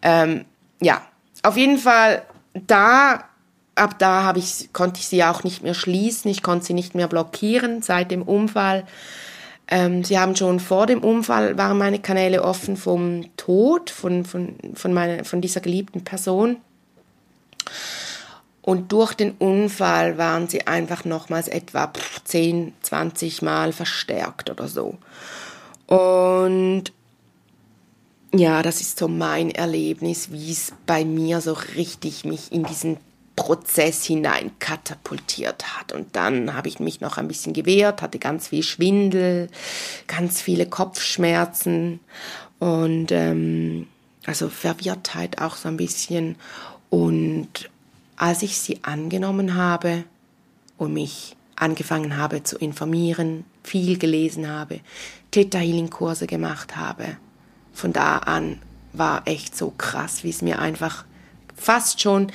Ähm, 0.00 0.44
ja, 0.80 1.02
auf 1.42 1.56
jeden 1.56 1.78
Fall 1.78 2.22
da, 2.54 3.24
ab 3.74 3.98
da 3.98 4.22
habe 4.22 4.38
ich, 4.38 4.72
konnte 4.72 5.00
ich 5.00 5.08
sie 5.08 5.22
auch 5.24 5.44
nicht 5.44 5.62
mehr 5.62 5.74
schließen, 5.74 6.30
ich 6.30 6.42
konnte 6.42 6.66
sie 6.66 6.74
nicht 6.74 6.94
mehr 6.94 7.08
blockieren 7.08 7.82
seit 7.82 8.10
dem 8.10 8.22
Unfall. 8.22 8.86
Ähm, 9.70 10.02
sie 10.02 10.18
haben 10.18 10.34
schon 10.34 10.58
vor 10.58 10.86
dem 10.86 11.02
Unfall, 11.02 11.56
waren 11.56 11.78
meine 11.78 12.00
Kanäle 12.00 12.42
offen 12.42 12.76
vom 12.76 13.24
Tod 13.36 13.88
von, 13.88 14.24
von, 14.24 14.56
von, 14.74 14.92
meiner, 14.92 15.24
von 15.24 15.40
dieser 15.40 15.60
geliebten 15.60 16.02
Person. 16.02 16.56
Und 18.62 18.92
durch 18.92 19.14
den 19.14 19.32
Unfall 19.32 20.18
waren 20.18 20.48
sie 20.48 20.66
einfach 20.66 21.04
nochmals 21.04 21.48
etwa 21.48 21.92
10, 22.24 22.74
20 22.82 23.42
Mal 23.42 23.72
verstärkt 23.72 24.50
oder 24.50 24.68
so. 24.68 24.98
Und 25.86 26.92
ja, 28.32 28.62
das 28.62 28.80
ist 28.80 28.98
so 28.98 29.08
mein 29.08 29.50
Erlebnis, 29.50 30.30
wie 30.30 30.52
es 30.52 30.72
bei 30.86 31.04
mir 31.04 31.40
so 31.40 31.52
richtig 31.74 32.24
mich 32.24 32.52
in 32.52 32.64
diesen 32.64 32.98
Prozess 33.36 34.04
hinein 34.04 34.50
katapultiert 34.58 35.76
hat. 35.78 35.92
Und 35.92 36.14
dann 36.16 36.54
habe 36.54 36.68
ich 36.68 36.80
mich 36.80 37.00
noch 37.00 37.16
ein 37.16 37.28
bisschen 37.28 37.52
gewehrt, 37.52 38.02
hatte 38.02 38.18
ganz 38.18 38.48
viel 38.48 38.62
Schwindel, 38.62 39.48
ganz 40.06 40.40
viele 40.40 40.66
Kopfschmerzen 40.66 42.00
und 42.58 43.10
ähm, 43.12 43.86
also 44.26 44.48
Verwirrtheit 44.48 45.40
auch 45.40 45.56
so 45.56 45.68
ein 45.68 45.76
bisschen. 45.76 46.36
Und 46.90 47.70
als 48.16 48.42
ich 48.42 48.58
sie 48.58 48.80
angenommen 48.82 49.54
habe 49.54 50.04
und 50.76 50.92
mich 50.92 51.36
angefangen 51.56 52.16
habe 52.16 52.42
zu 52.42 52.58
informieren, 52.58 53.44
viel 53.62 53.98
gelesen 53.98 54.48
habe, 54.48 54.80
Theta 55.30 55.58
Healing 55.58 55.90
Kurse 55.90 56.26
gemacht 56.26 56.76
habe, 56.76 57.16
von 57.72 57.92
da 57.92 58.18
an 58.18 58.60
war 58.92 59.22
echt 59.26 59.56
so 59.56 59.72
krass, 59.76 60.24
wie 60.24 60.30
es 60.30 60.42
mir 60.42 60.58
einfach 60.58 61.04
fast 61.56 62.00
schon 62.00 62.32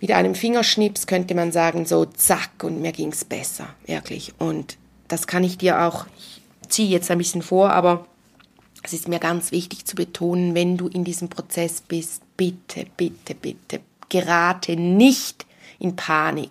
mit 0.00 0.12
einem 0.12 0.34
Fingerschnips 0.34 1.06
könnte 1.06 1.34
man 1.34 1.52
sagen, 1.52 1.84
so 1.84 2.04
zack, 2.06 2.64
und 2.64 2.80
mir 2.80 2.92
ging's 2.92 3.24
besser, 3.24 3.68
wirklich. 3.86 4.32
Und 4.38 4.78
das 5.08 5.26
kann 5.26 5.44
ich 5.44 5.58
dir 5.58 5.82
auch, 5.82 6.06
ich 6.16 6.68
ziehe 6.68 6.88
jetzt 6.88 7.10
ein 7.10 7.18
bisschen 7.18 7.42
vor, 7.42 7.70
aber 7.70 8.06
es 8.82 8.94
ist 8.94 9.08
mir 9.08 9.18
ganz 9.18 9.52
wichtig 9.52 9.84
zu 9.84 9.94
betonen, 9.94 10.54
wenn 10.54 10.78
du 10.78 10.88
in 10.88 11.04
diesem 11.04 11.28
Prozess 11.28 11.82
bist, 11.82 12.22
bitte, 12.36 12.86
bitte, 12.96 13.34
bitte, 13.34 13.80
gerate 14.08 14.76
nicht 14.76 15.44
in 15.78 15.96
Panik. 15.96 16.50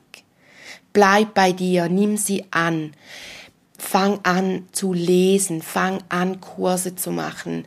Bleib 0.93 1.33
bei 1.33 1.51
dir, 1.51 1.89
nimm 1.89 2.17
sie 2.17 2.45
an. 2.51 2.93
Fang 3.77 4.19
an 4.23 4.67
zu 4.71 4.93
lesen, 4.93 5.61
fang 5.61 6.03
an 6.09 6.41
Kurse 6.41 6.95
zu 6.95 7.11
machen. 7.11 7.65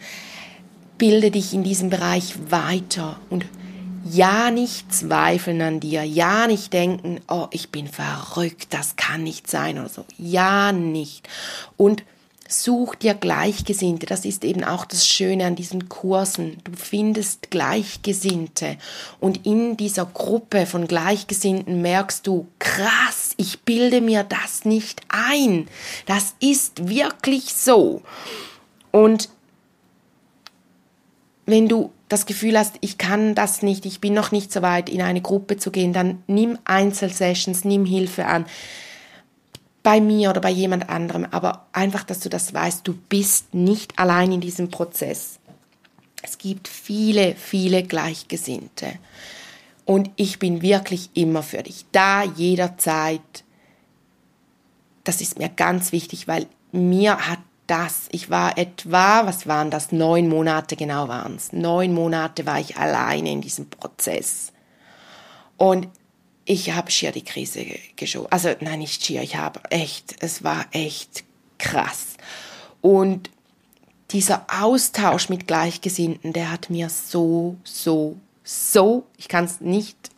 Bilde 0.99 1.31
dich 1.31 1.55
in 1.55 1.65
diesem 1.65 1.91
Bereich 1.91 2.35
weiter 2.51 3.19
und 3.31 3.47
ja 4.05 4.51
nicht 4.51 4.95
zweifeln 4.95 5.61
an 5.63 5.81
dir, 5.81 6.03
ja 6.05 6.47
nicht 6.47 6.73
denken, 6.73 7.21
oh, 7.29 7.47
ich 7.51 7.71
bin 7.71 7.87
verrückt, 7.87 8.69
das 8.71 8.97
kann 8.97 9.23
nicht 9.23 9.49
sein 9.49 9.79
oder 9.79 9.89
so. 9.89 10.05
Ja 10.19 10.73
nicht. 10.73 11.29
Und 11.77 12.05
such 12.53 12.95
dir 12.95 13.15
Gleichgesinnte. 13.15 14.07
Das 14.07 14.25
ist 14.25 14.45
eben 14.45 14.65
auch 14.65 14.85
das 14.85 15.07
Schöne 15.07 15.47
an 15.47 15.57
diesen 15.57 15.89
Kursen. 15.89 16.59
Du 16.65 16.73
findest 16.77 17.51
Gleichgesinnte. 17.51 18.77
Und 19.21 19.47
in 19.47 19.77
dieser 19.77 20.07
Gruppe 20.07 20.67
von 20.67 20.87
Gleichgesinnten 20.87 21.83
merkst 21.83 22.27
du, 22.27 22.47
krass, 22.59 23.31
ich 23.37 23.61
bilde 23.61 24.01
mir 24.01 24.25
das 24.25 24.65
nicht 24.65 25.01
ein. 25.09 25.69
Das 26.07 26.35
ist 26.41 26.89
wirklich 26.89 27.55
so. 27.55 28.03
Und 28.91 29.29
wenn 31.47 31.69
du 31.69 31.91
das 32.13 32.27
Gefühl 32.27 32.59
hast, 32.59 32.77
ich 32.83 32.99
kann 32.99 33.35
das 33.35 33.63
nicht, 33.63 33.87
ich 33.87 34.01
bin 34.01 34.13
noch 34.13 34.33
nicht 34.33 34.53
so 34.53 34.61
weit, 34.61 34.91
in 34.91 35.01
eine 35.01 35.23
Gruppe 35.23 35.57
zu 35.57 35.71
gehen, 35.71 35.95
dann 35.95 36.23
nimm 36.27 36.59
Einzelsessions, 36.65 37.65
nimm 37.65 37.87
Hilfe 37.87 38.27
an. 38.27 38.45
Bei 39.83 40.01
mir 40.01 40.31
oder 40.31 40.43
bei 40.43 40.51
jemand 40.51 40.91
anderem, 40.91 41.27
aber 41.31 41.67
einfach, 41.73 42.05
dass 42.05 42.21
du 42.21 42.29
das 42.29 42.53
weißt, 42.53 42.87
du 42.87 42.95
bist 42.95 43.55
nicht 43.55 43.99
allein 43.99 44.31
in 44.31 44.43
diesem 44.43 44.69
Prozess. 44.71 45.39
Es 46.23 46.37
gibt 46.37 46.69
viele, 46.69 47.35
viele 47.35 47.83
Gleichgesinnte. 47.83 48.93
Und 49.87 50.11
ich 50.17 50.39
bin 50.39 50.61
wirklich 50.61 51.11
immer 51.15 51.43
für 51.43 51.63
dich 51.63 51.87
da, 51.93 52.23
jederzeit. 52.23 53.45
Das 55.03 55.21
ist 55.21 55.39
mir 55.39 55.49
ganz 55.49 55.93
wichtig, 55.93 56.29
weil 56.29 56.47
mir 56.71 57.27
hat 57.27 57.41
das. 57.73 58.07
Ich 58.11 58.29
war 58.29 58.59
etwa, 58.59 59.25
was 59.25 59.47
waren 59.47 59.71
das? 59.71 59.93
Neun 59.93 60.29
Monate 60.29 60.77
genau 60.77 61.09
waren 61.09 61.37
es. 61.37 61.55
Neun 61.55 61.95
Monate 61.95 62.45
war 62.45 62.61
ich 62.61 62.77
alleine 62.77 63.33
in 63.33 63.41
diesem 63.41 63.71
Prozess. 63.71 64.53
Und 65.57 65.89
ich 66.45 66.73
habe 66.73 66.91
schier 66.91 67.13
die 67.13 67.25
Krise 67.25 67.65
geschoben. 67.97 68.31
Also 68.31 68.51
nein, 68.61 68.81
nicht 68.81 69.03
schier, 69.03 69.23
ich 69.23 69.37
habe 69.37 69.61
echt, 69.71 70.17
es 70.21 70.45
war 70.45 70.67
echt 70.73 71.25
krass. 71.57 72.19
Und 72.83 73.31
dieser 74.11 74.45
Austausch 74.61 75.31
mit 75.31 75.47
Gleichgesinnten, 75.47 76.35
der 76.35 76.53
hat 76.53 76.69
mir 76.69 76.91
so, 76.91 77.57
so, 77.65 78.17
so, 78.45 79.07
ich 79.17 79.29
kann 79.29 79.47
es 79.47 79.63
nicht, 79.63 80.11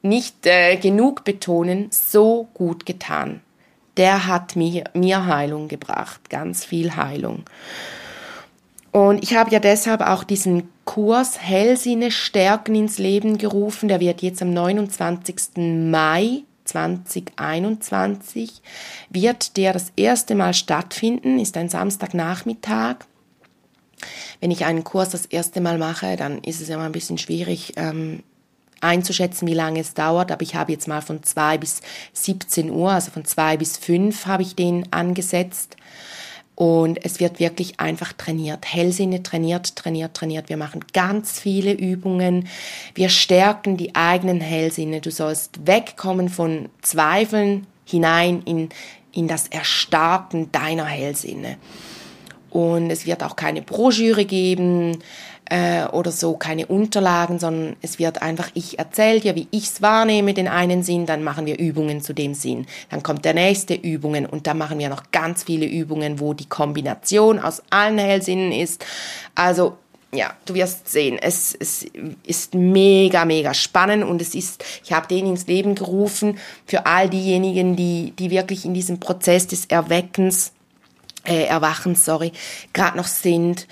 nicht 0.00 0.46
äh, 0.46 0.76
genug 0.76 1.24
betonen, 1.24 1.90
so 1.90 2.48
gut 2.54 2.86
getan 2.86 3.42
der 3.98 4.26
hat 4.26 4.56
mir, 4.56 4.84
mir 4.94 5.26
Heilung 5.26 5.68
gebracht, 5.68 6.30
ganz 6.30 6.64
viel 6.64 6.96
Heilung. 6.96 7.44
Und 8.90 9.22
ich 9.22 9.34
habe 9.36 9.50
ja 9.50 9.58
deshalb 9.58 10.00
auch 10.00 10.24
diesen 10.24 10.70
Kurs 10.84 11.38
Hellsinne 11.40 12.10
stärken 12.10 12.74
ins 12.74 12.98
Leben 12.98 13.36
gerufen. 13.36 13.88
Der 13.88 14.00
wird 14.00 14.22
jetzt 14.22 14.40
am 14.40 14.54
29. 14.54 15.58
Mai 15.90 16.44
2021 16.64 18.62
wird 19.10 19.56
der 19.56 19.72
das 19.72 19.92
erste 19.96 20.34
Mal 20.34 20.52
stattfinden, 20.54 21.38
ist 21.38 21.56
ein 21.56 21.68
Samstagnachmittag. 21.68 22.96
Wenn 24.40 24.50
ich 24.50 24.64
einen 24.64 24.84
Kurs 24.84 25.10
das 25.10 25.26
erste 25.26 25.60
Mal 25.60 25.78
mache, 25.78 26.16
dann 26.16 26.38
ist 26.38 26.60
es 26.60 26.68
immer 26.68 26.84
ein 26.84 26.92
bisschen 26.92 27.18
schwierig, 27.18 27.72
ähm, 27.76 28.22
einzuschätzen, 28.80 29.48
wie 29.48 29.54
lange 29.54 29.80
es 29.80 29.94
dauert, 29.94 30.30
aber 30.30 30.42
ich 30.42 30.54
habe 30.54 30.72
jetzt 30.72 30.88
mal 30.88 31.02
von 31.02 31.22
2 31.22 31.58
bis 31.58 31.80
17 32.12 32.70
Uhr, 32.70 32.90
also 32.90 33.10
von 33.10 33.24
2 33.24 33.56
bis 33.56 33.76
5 33.76 34.26
habe 34.26 34.42
ich 34.42 34.54
den 34.54 34.92
angesetzt. 34.92 35.76
Und 36.54 37.04
es 37.04 37.20
wird 37.20 37.38
wirklich 37.38 37.78
einfach 37.78 38.12
trainiert. 38.12 38.66
Hellsinne 38.66 39.22
trainiert, 39.22 39.76
trainiert, 39.76 40.14
trainiert. 40.14 40.48
Wir 40.48 40.56
machen 40.56 40.84
ganz 40.92 41.38
viele 41.38 41.72
Übungen. 41.72 42.48
Wir 42.96 43.10
stärken 43.10 43.76
die 43.76 43.94
eigenen 43.94 44.40
Hellsinne. 44.40 45.00
Du 45.00 45.12
sollst 45.12 45.68
wegkommen 45.68 46.28
von 46.28 46.68
Zweifeln 46.82 47.68
hinein 47.84 48.42
in, 48.44 48.70
in 49.12 49.28
das 49.28 49.46
Erstarken 49.46 50.50
deiner 50.50 50.86
Hellsinne. 50.86 51.58
Und 52.50 52.90
es 52.90 53.06
wird 53.06 53.22
auch 53.22 53.36
keine 53.36 53.62
Broschüre 53.62 54.24
geben 54.24 54.98
äh, 55.50 55.86
oder 55.86 56.10
so, 56.10 56.36
keine 56.36 56.66
Unterlagen, 56.66 57.38
sondern 57.38 57.76
es 57.80 57.98
wird 57.98 58.20
einfach, 58.22 58.50
ich 58.54 58.78
erzähle 58.78 59.20
dir, 59.20 59.34
wie 59.34 59.48
ich 59.50 59.64
es 59.64 59.82
wahrnehme, 59.82 60.34
den 60.34 60.48
einen 60.48 60.82
Sinn, 60.82 61.06
dann 61.06 61.24
machen 61.24 61.46
wir 61.46 61.58
Übungen 61.58 62.02
zu 62.02 62.12
dem 62.12 62.34
Sinn. 62.34 62.66
Dann 62.90 63.02
kommt 63.02 63.24
der 63.24 63.34
nächste 63.34 63.74
Übungen 63.74 64.26
und 64.26 64.46
dann 64.46 64.58
machen 64.58 64.78
wir 64.78 64.88
noch 64.88 65.10
ganz 65.10 65.44
viele 65.44 65.66
Übungen, 65.66 66.20
wo 66.20 66.34
die 66.34 66.48
Kombination 66.48 67.38
aus 67.38 67.62
allen 67.70 67.98
Hellsinnen 67.98 68.52
ist. 68.52 68.84
Also 69.34 69.78
ja, 70.12 70.32
du 70.46 70.54
wirst 70.54 70.88
sehen, 70.88 71.18
es, 71.20 71.54
es 71.58 71.86
ist 72.24 72.54
mega, 72.54 73.24
mega 73.24 73.52
spannend 73.52 74.04
und 74.04 74.22
es 74.22 74.34
ist, 74.34 74.64
ich 74.82 74.92
habe 74.92 75.06
den 75.06 75.26
ins 75.26 75.46
Leben 75.46 75.74
gerufen 75.74 76.38
für 76.66 76.86
all 76.86 77.10
diejenigen, 77.10 77.76
die, 77.76 78.12
die 78.18 78.30
wirklich 78.30 78.64
in 78.64 78.72
diesem 78.72 79.00
Prozess 79.00 79.46
des 79.46 79.66
Erweckens, 79.66 80.52
äh, 81.24 81.44
Erwachens, 81.44 82.06
sorry, 82.06 82.32
gerade 82.72 82.96
noch 82.96 83.06
sind 83.06 83.66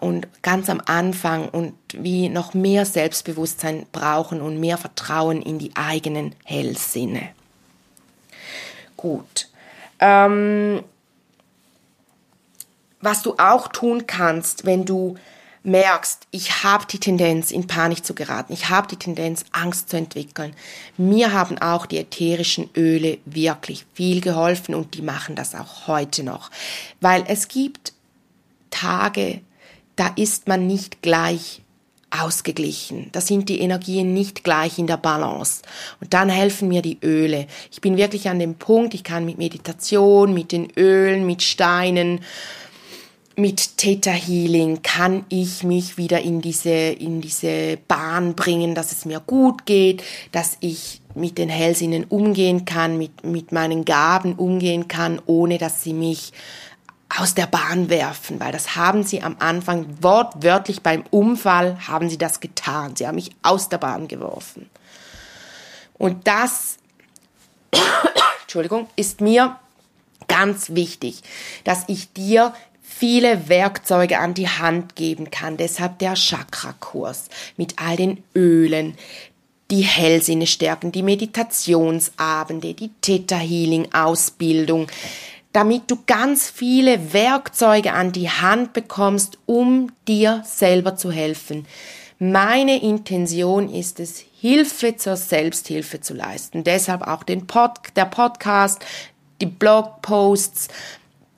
und 0.00 0.26
ganz 0.42 0.68
am 0.68 0.82
Anfang 0.84 1.48
und 1.48 1.74
wie 1.92 2.28
noch 2.28 2.54
mehr 2.54 2.84
Selbstbewusstsein 2.84 3.86
brauchen 3.92 4.40
und 4.40 4.58
mehr 4.58 4.76
Vertrauen 4.76 5.40
in 5.40 5.58
die 5.58 5.70
eigenen 5.76 6.34
Hellsinne. 6.44 7.28
Gut. 8.96 9.48
Ähm, 10.00 10.82
was 13.00 13.22
du 13.22 13.34
auch 13.38 13.68
tun 13.68 14.06
kannst, 14.06 14.66
wenn 14.66 14.84
du 14.84 15.16
merkst, 15.62 16.28
ich 16.30 16.62
habe 16.62 16.86
die 16.86 17.00
Tendenz, 17.00 17.50
in 17.50 17.66
Panik 17.66 18.04
zu 18.04 18.14
geraten, 18.14 18.52
ich 18.52 18.68
habe 18.68 18.86
die 18.86 18.96
Tendenz, 18.96 19.44
Angst 19.52 19.90
zu 19.90 19.96
entwickeln, 19.96 20.54
mir 20.96 21.32
haben 21.32 21.58
auch 21.58 21.86
die 21.86 21.98
ätherischen 21.98 22.70
Öle 22.76 23.18
wirklich 23.24 23.84
viel 23.92 24.20
geholfen 24.20 24.74
und 24.74 24.94
die 24.94 25.02
machen 25.02 25.34
das 25.34 25.54
auch 25.54 25.88
heute 25.88 26.22
noch. 26.22 26.50
Weil 27.00 27.24
es 27.26 27.48
gibt 27.48 27.92
Tage, 28.70 29.40
da 29.96 30.08
ist 30.16 30.48
man 30.48 30.66
nicht 30.66 31.02
gleich 31.02 31.62
ausgeglichen. 32.10 33.08
Da 33.12 33.20
sind 33.20 33.48
die 33.48 33.60
Energien 33.60 34.14
nicht 34.14 34.44
gleich 34.44 34.78
in 34.78 34.86
der 34.86 34.96
Balance. 34.96 35.62
Und 36.00 36.14
dann 36.14 36.28
helfen 36.28 36.68
mir 36.68 36.82
die 36.82 36.98
Öle. 37.02 37.46
Ich 37.70 37.80
bin 37.80 37.96
wirklich 37.96 38.28
an 38.28 38.38
dem 38.38 38.54
Punkt, 38.54 38.94
ich 38.94 39.04
kann 39.04 39.24
mit 39.24 39.38
Meditation, 39.38 40.32
mit 40.32 40.52
den 40.52 40.70
Ölen, 40.76 41.26
mit 41.26 41.42
Steinen, 41.42 42.20
mit 43.38 43.76
Theta 43.76 44.12
Healing 44.12 44.80
kann 44.82 45.26
ich 45.28 45.62
mich 45.62 45.98
wieder 45.98 46.22
in 46.22 46.40
diese, 46.40 46.70
in 46.70 47.20
diese 47.20 47.76
Bahn 47.86 48.34
bringen, 48.34 48.74
dass 48.74 48.92
es 48.92 49.04
mir 49.04 49.20
gut 49.20 49.66
geht, 49.66 50.02
dass 50.32 50.56
ich 50.60 51.02
mit 51.14 51.36
den 51.36 51.50
Hellsinnen 51.50 52.04
umgehen 52.04 52.64
kann, 52.64 52.96
mit, 52.96 53.24
mit 53.24 53.52
meinen 53.52 53.84
Gaben 53.84 54.34
umgehen 54.34 54.88
kann, 54.88 55.20
ohne 55.26 55.58
dass 55.58 55.82
sie 55.82 55.92
mich 55.92 56.32
aus 57.08 57.34
der 57.34 57.46
Bahn 57.46 57.88
werfen, 57.88 58.40
weil 58.40 58.52
das 58.52 58.76
haben 58.76 59.04
sie 59.04 59.22
am 59.22 59.36
Anfang 59.38 59.86
wortwörtlich 60.00 60.82
beim 60.82 61.04
Unfall 61.10 61.78
haben 61.86 62.10
sie 62.10 62.18
das 62.18 62.40
getan. 62.40 62.96
Sie 62.96 63.06
haben 63.06 63.14
mich 63.14 63.30
aus 63.42 63.68
der 63.68 63.78
Bahn 63.78 64.08
geworfen. 64.08 64.68
Und 65.94 66.26
das, 66.26 66.76
Entschuldigung, 68.42 68.88
ist 68.96 69.20
mir 69.20 69.58
ganz 70.28 70.70
wichtig, 70.70 71.22
dass 71.64 71.84
ich 71.86 72.12
dir 72.12 72.52
viele 72.82 73.48
Werkzeuge 73.48 74.18
an 74.18 74.34
die 74.34 74.48
Hand 74.48 74.96
geben 74.96 75.30
kann. 75.30 75.56
Deshalb 75.56 75.98
der 75.98 76.14
Chakra-Kurs 76.14 77.28
mit 77.56 77.74
all 77.78 77.96
den 77.96 78.22
Ölen, 78.34 78.96
die 79.70 79.82
Hellsinne 79.82 80.46
stärken, 80.46 80.92
die 80.92 81.02
Meditationsabende, 81.02 82.74
die 82.74 82.90
Theta 83.00 83.36
Healing 83.36 83.92
Ausbildung, 83.92 84.86
damit 85.56 85.90
du 85.90 85.96
ganz 86.06 86.50
viele 86.50 87.14
Werkzeuge 87.14 87.94
an 87.94 88.12
die 88.12 88.28
Hand 88.28 88.74
bekommst, 88.74 89.38
um 89.46 89.90
dir 90.06 90.42
selber 90.44 90.96
zu 90.96 91.10
helfen. 91.10 91.66
Meine 92.18 92.82
Intention 92.82 93.72
ist 93.72 93.98
es, 93.98 94.22
Hilfe 94.38 94.96
zur 94.96 95.16
Selbsthilfe 95.16 96.02
zu 96.02 96.12
leisten. 96.12 96.62
Deshalb 96.62 97.00
auch 97.00 97.22
den 97.22 97.46
Pod, 97.46 97.70
der 97.96 98.04
Podcast, 98.04 98.84
die 99.40 99.46
Blogposts, 99.46 100.68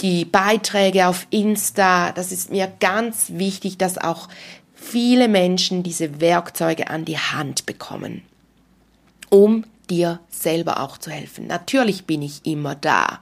die 0.01 0.25
Beiträge 0.25 1.07
auf 1.07 1.29
Insta. 1.31 2.11
Das 2.11 2.33
ist 2.33 2.51
mir 2.51 2.73
ganz 2.81 3.35
wichtig, 3.35 3.79
dass 3.79 3.99
auch 3.99 4.29
viele 4.75 5.29
Menschen 5.29 5.85
diese 5.85 6.21
Werkzeuge 6.21 6.91
an 6.91 7.05
die 7.05 7.19
Hand 7.19 7.67
bekommen, 7.67 8.23
um 9.31 9.63
dir 9.89 10.19
selber 10.29 10.81
auch 10.81 10.99
zu 10.99 11.13
helfen. 11.13 11.47
Natürlich 11.47 12.05
bin 12.05 12.23
ich 12.23 12.45
immer 12.45 12.75
da, 12.75 13.21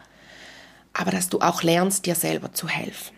aber 0.96 1.10
dass 1.10 1.28
du 1.28 1.40
auch 1.40 1.62
lernst, 1.62 2.06
dir 2.06 2.14
selber 2.14 2.52
zu 2.52 2.68
helfen. 2.68 3.14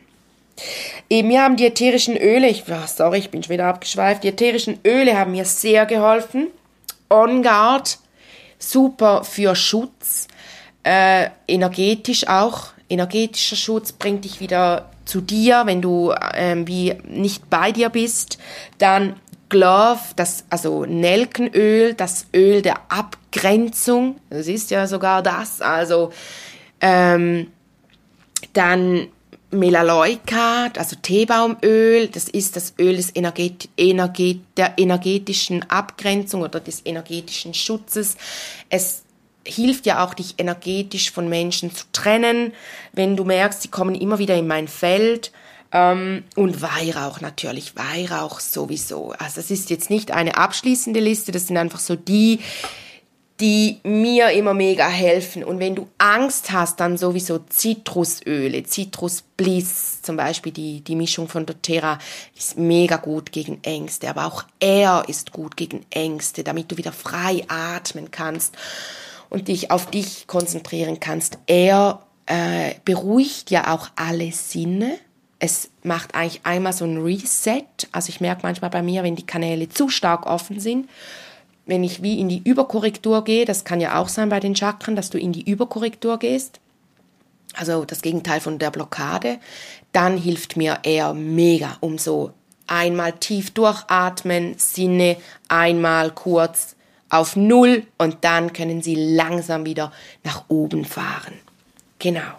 Eben, 1.08 1.28
mir 1.28 1.42
haben 1.42 1.56
die 1.56 1.66
ätherischen 1.66 2.16
Öle, 2.16 2.48
ich, 2.48 2.64
oh, 2.68 2.86
sorry, 2.86 3.18
ich 3.18 3.30
bin 3.30 3.42
schon 3.42 3.52
wieder 3.52 3.66
abgeschweift, 3.66 4.24
die 4.24 4.28
ätherischen 4.28 4.78
Öle 4.84 5.16
haben 5.16 5.32
mir 5.32 5.44
sehr 5.44 5.86
geholfen. 5.86 6.48
On 7.08 7.42
Guard, 7.42 7.98
super 8.58 9.22
für 9.24 9.54
Schutz, 9.54 10.26
äh, 10.82 11.28
energetisch 11.46 12.26
auch 12.26 12.72
energetischer 12.88 13.56
Schutz 13.56 13.92
bringt 13.92 14.24
dich 14.24 14.40
wieder 14.40 14.90
zu 15.04 15.20
dir, 15.20 15.62
wenn 15.64 15.82
du 15.82 16.14
ähm, 16.34 16.66
wie 16.66 16.94
nicht 17.04 17.48
bei 17.50 17.72
dir 17.72 17.88
bist. 17.88 18.38
Dann 18.78 19.16
Glove, 19.48 20.00
das, 20.16 20.44
also 20.50 20.84
Nelkenöl, 20.84 21.94
das 21.94 22.26
Öl 22.34 22.62
der 22.62 22.76
Abgrenzung. 22.88 24.16
Das 24.30 24.46
ist 24.46 24.70
ja 24.70 24.86
sogar 24.86 25.22
das. 25.22 25.60
Also 25.60 26.12
ähm, 26.80 27.48
dann 28.52 29.08
Melaleuca, 29.50 30.70
also 30.76 30.96
Teebaumöl, 31.00 32.08
das 32.08 32.28
ist 32.28 32.56
das 32.56 32.74
Öl 32.78 32.96
des 32.96 33.14
Energet 33.16 33.68
Energet 33.78 34.40
der 34.58 34.74
energetischen 34.76 35.68
Abgrenzung 35.70 36.42
oder 36.42 36.60
des 36.60 36.82
energetischen 36.84 37.54
Schutzes. 37.54 38.16
Es 38.68 39.04
hilft 39.46 39.86
ja 39.86 40.04
auch, 40.04 40.12
dich 40.12 40.34
energetisch 40.36 41.10
von 41.10 41.28
Menschen 41.30 41.74
zu 41.74 41.84
trennen, 41.92 42.52
wenn 42.92 43.16
du 43.16 43.24
merkst, 43.24 43.62
sie 43.62 43.68
kommen 43.68 43.94
immer 43.94 44.18
wieder 44.18 44.36
in 44.36 44.46
mein 44.46 44.68
Feld. 44.68 45.32
Ähm, 45.72 46.24
und 46.34 46.62
Weihrauch 46.62 47.20
natürlich, 47.20 47.74
Weihrauch 47.76 48.40
sowieso. 48.40 49.12
Also 49.18 49.40
es 49.40 49.50
ist 49.50 49.70
jetzt 49.70 49.90
nicht 49.90 50.12
eine 50.12 50.36
abschließende 50.36 51.00
Liste, 51.00 51.32
das 51.32 51.46
sind 51.46 51.56
einfach 51.56 51.80
so 51.80 51.94
die, 51.94 52.40
die 53.40 53.78
mir 53.84 54.30
immer 54.30 54.52
mega 54.52 54.88
helfen. 54.88 55.44
Und 55.44 55.60
wenn 55.60 55.76
du 55.76 55.88
Angst 55.98 56.50
hast, 56.50 56.80
dann 56.80 56.96
sowieso 56.96 57.38
Zitrusöle, 57.38 58.64
Zitrusbliss, 58.64 60.02
zum 60.02 60.16
Beispiel 60.16 60.52
die, 60.52 60.80
die 60.80 60.96
Mischung 60.96 61.28
von 61.28 61.46
doTERRA 61.46 61.98
ist 62.36 62.58
mega 62.58 62.96
gut 62.96 63.30
gegen 63.30 63.62
Ängste, 63.62 64.10
aber 64.10 64.26
auch 64.26 64.44
er 64.58 65.04
ist 65.06 65.32
gut 65.32 65.56
gegen 65.56 65.86
Ängste, 65.90 66.42
damit 66.42 66.72
du 66.72 66.76
wieder 66.76 66.92
frei 66.92 67.44
atmen 67.46 68.10
kannst 68.10 68.56
und 69.30 69.46
dich 69.46 69.70
auf 69.70 69.88
dich 69.90 70.26
konzentrieren 70.26 70.98
kannst. 70.98 71.38
Er 71.46 72.02
äh, 72.26 72.74
beruhigt 72.84 73.50
ja 73.52 73.72
auch 73.72 73.88
alle 73.94 74.32
Sinne. 74.32 74.98
Es 75.38 75.70
macht 75.84 76.16
eigentlich 76.16 76.40
einmal 76.44 76.72
so 76.72 76.84
ein 76.84 76.98
Reset. 76.98 77.62
Also 77.92 78.08
ich 78.08 78.20
merke 78.20 78.40
manchmal 78.42 78.70
bei 78.70 78.82
mir, 78.82 79.04
wenn 79.04 79.14
die 79.14 79.26
Kanäle 79.26 79.68
zu 79.68 79.88
stark 79.88 80.26
offen 80.26 80.58
sind, 80.58 80.88
wenn 81.68 81.84
ich 81.84 82.02
wie 82.02 82.18
in 82.18 82.30
die 82.30 82.42
Überkorrektur 82.42 83.22
gehe, 83.24 83.44
das 83.44 83.62
kann 83.62 83.80
ja 83.80 84.00
auch 84.00 84.08
sein 84.08 84.30
bei 84.30 84.40
den 84.40 84.56
Chakren, 84.56 84.96
dass 84.96 85.10
du 85.10 85.18
in 85.18 85.32
die 85.32 85.48
Überkorrektur 85.48 86.18
gehst, 86.18 86.60
also 87.54 87.84
das 87.84 88.00
Gegenteil 88.00 88.40
von 88.40 88.58
der 88.58 88.70
Blockade, 88.70 89.38
dann 89.92 90.16
hilft 90.16 90.56
mir 90.56 90.78
er 90.82 91.12
mega, 91.12 91.76
um 91.80 91.98
so 91.98 92.32
einmal 92.66 93.12
tief 93.12 93.50
durchatmen, 93.50 94.54
Sinne 94.56 95.18
einmal 95.48 96.10
kurz 96.10 96.74
auf 97.10 97.36
Null 97.36 97.84
und 97.98 98.18
dann 98.22 98.52
können 98.54 98.82
Sie 98.82 98.94
langsam 98.94 99.66
wieder 99.66 99.92
nach 100.24 100.44
oben 100.48 100.86
fahren. 100.86 101.34
Genau. 101.98 102.32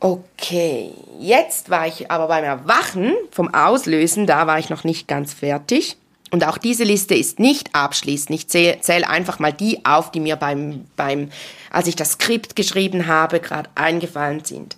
Okay, 0.00 0.90
jetzt 1.18 1.70
war 1.70 1.86
ich 1.86 2.10
aber 2.10 2.28
beim 2.28 2.44
Erwachen 2.44 3.14
vom 3.30 3.54
Auslösen, 3.54 4.26
da 4.26 4.46
war 4.46 4.58
ich 4.58 4.68
noch 4.68 4.84
nicht 4.84 5.08
ganz 5.08 5.32
fertig. 5.32 5.96
Und 6.34 6.44
auch 6.48 6.58
diese 6.58 6.82
Liste 6.82 7.14
ist 7.14 7.38
nicht 7.38 7.76
abschließend. 7.76 8.34
Ich 8.34 8.48
zähle 8.48 8.80
zähl 8.80 9.04
einfach 9.04 9.38
mal 9.38 9.52
die 9.52 9.84
auf, 9.84 10.10
die 10.10 10.18
mir 10.18 10.34
beim, 10.34 10.84
beim, 10.96 11.28
als 11.70 11.86
ich 11.86 11.94
das 11.94 12.14
Skript 12.14 12.56
geschrieben 12.56 13.06
habe, 13.06 13.38
gerade 13.38 13.70
eingefallen 13.76 14.44
sind. 14.44 14.76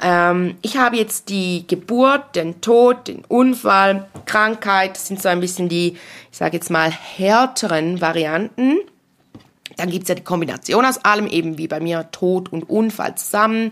Ähm, 0.00 0.58
ich 0.62 0.76
habe 0.76 0.96
jetzt 0.96 1.28
die 1.28 1.64
Geburt, 1.66 2.36
den 2.36 2.60
Tod, 2.60 3.08
den 3.08 3.24
Unfall, 3.24 4.08
Krankheit, 4.26 4.94
das 4.94 5.08
sind 5.08 5.20
so 5.20 5.28
ein 5.28 5.40
bisschen 5.40 5.68
die, 5.68 5.96
ich 6.30 6.38
sage 6.38 6.56
jetzt 6.56 6.70
mal, 6.70 6.92
härteren 6.92 8.00
Varianten. 8.00 8.76
Dann 9.76 9.90
gibt's 9.90 10.08
ja 10.08 10.14
die 10.14 10.22
Kombination 10.22 10.84
aus 10.84 11.04
allem, 11.04 11.26
eben 11.26 11.58
wie 11.58 11.66
bei 11.66 11.80
mir 11.80 12.12
Tod 12.12 12.52
und 12.52 12.70
Unfall 12.70 13.16
zusammen, 13.16 13.70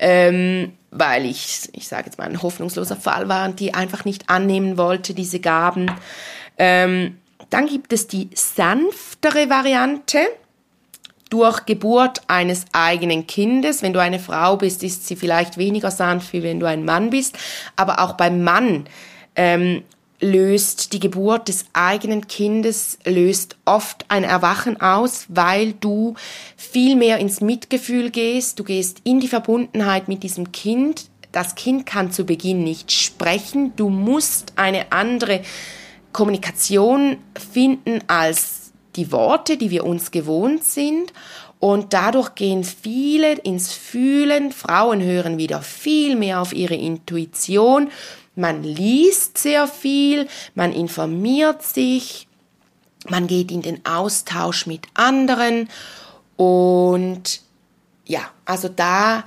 ähm, 0.00 0.72
weil 0.90 1.24
ich, 1.24 1.68
ich 1.72 1.86
sage 1.86 2.06
jetzt 2.06 2.18
mal, 2.18 2.24
ein 2.24 2.42
hoffnungsloser 2.42 2.96
Fall 2.96 3.28
war 3.28 3.48
und 3.48 3.60
die 3.60 3.74
einfach 3.74 4.04
nicht 4.04 4.28
annehmen 4.28 4.76
wollte, 4.76 5.14
diese 5.14 5.38
Gaben. 5.38 5.88
Ähm, 6.58 7.18
dann 7.50 7.66
gibt 7.66 7.92
es 7.92 8.06
die 8.06 8.30
sanftere 8.34 9.50
Variante 9.50 10.18
durch 11.30 11.66
Geburt 11.66 12.22
eines 12.28 12.64
eigenen 12.72 13.26
Kindes. 13.26 13.82
Wenn 13.82 13.92
du 13.92 14.00
eine 14.00 14.20
Frau 14.20 14.56
bist, 14.56 14.82
ist 14.82 15.06
sie 15.06 15.16
vielleicht 15.16 15.56
weniger 15.56 15.90
sanft, 15.90 16.32
wie 16.32 16.42
wenn 16.42 16.60
du 16.60 16.66
ein 16.66 16.84
Mann 16.84 17.10
bist. 17.10 17.36
Aber 17.76 18.00
auch 18.00 18.12
beim 18.12 18.44
Mann 18.44 18.86
ähm, 19.36 19.82
löst 20.20 20.92
die 20.92 21.00
Geburt 21.00 21.48
des 21.48 21.66
eigenen 21.72 22.26
Kindes 22.28 22.98
löst 23.04 23.56
oft 23.64 24.04
ein 24.08 24.24
Erwachen 24.24 24.80
aus, 24.80 25.26
weil 25.28 25.72
du 25.74 26.14
viel 26.56 26.96
mehr 26.96 27.18
ins 27.18 27.40
Mitgefühl 27.40 28.10
gehst, 28.10 28.58
du 28.58 28.64
gehst 28.64 29.00
in 29.04 29.20
die 29.20 29.28
Verbundenheit 29.28 30.08
mit 30.08 30.22
diesem 30.22 30.52
Kind. 30.52 31.06
Das 31.32 31.56
Kind 31.56 31.84
kann 31.84 32.12
zu 32.12 32.24
Beginn 32.24 32.62
nicht 32.62 32.92
sprechen, 32.92 33.72
du 33.76 33.90
musst 33.90 34.52
eine 34.56 34.92
andere 34.92 35.42
Kommunikation 36.14 37.18
finden 37.52 37.98
als 38.06 38.72
die 38.94 39.10
Worte, 39.10 39.56
die 39.56 39.70
wir 39.70 39.84
uns 39.84 40.12
gewohnt 40.12 40.64
sind. 40.64 41.12
Und 41.58 41.92
dadurch 41.92 42.36
gehen 42.36 42.62
viele 42.62 43.32
ins 43.32 43.72
Fühlen. 43.72 44.52
Frauen 44.52 45.02
hören 45.02 45.38
wieder 45.38 45.60
viel 45.60 46.14
mehr 46.14 46.40
auf 46.40 46.52
ihre 46.52 46.76
Intuition. 46.76 47.90
Man 48.36 48.62
liest 48.62 49.38
sehr 49.38 49.66
viel, 49.66 50.28
man 50.54 50.72
informiert 50.72 51.62
sich, 51.62 52.28
man 53.08 53.26
geht 53.26 53.50
in 53.50 53.62
den 53.62 53.84
Austausch 53.84 54.66
mit 54.66 54.86
anderen. 54.94 55.68
Und 56.36 57.40
ja, 58.06 58.20
also 58.44 58.68
da 58.68 59.24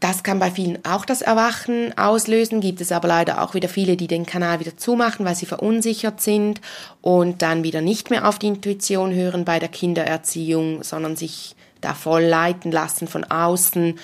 das 0.00 0.22
kann 0.22 0.38
bei 0.38 0.50
vielen 0.50 0.82
auch 0.84 1.04
das 1.04 1.20
Erwachen 1.20 1.96
auslösen, 1.96 2.60
gibt 2.60 2.80
es 2.80 2.90
aber 2.90 3.06
leider 3.06 3.42
auch 3.42 3.54
wieder 3.54 3.68
viele, 3.68 3.96
die 3.98 4.06
den 4.06 4.24
Kanal 4.24 4.58
wieder 4.58 4.76
zumachen, 4.76 5.26
weil 5.26 5.34
sie 5.34 5.46
verunsichert 5.46 6.22
sind 6.22 6.62
und 7.02 7.42
dann 7.42 7.62
wieder 7.62 7.82
nicht 7.82 8.08
mehr 8.08 8.26
auf 8.26 8.38
die 8.38 8.48
Intuition 8.48 9.14
hören 9.14 9.44
bei 9.44 9.58
der 9.58 9.68
Kindererziehung, 9.68 10.82
sondern 10.82 11.16
sich 11.16 11.54
da 11.82 11.94
voll 11.94 12.22
leiten 12.22 12.72
lassen 12.72 13.08
von 13.08 13.24
außen, 13.24 13.98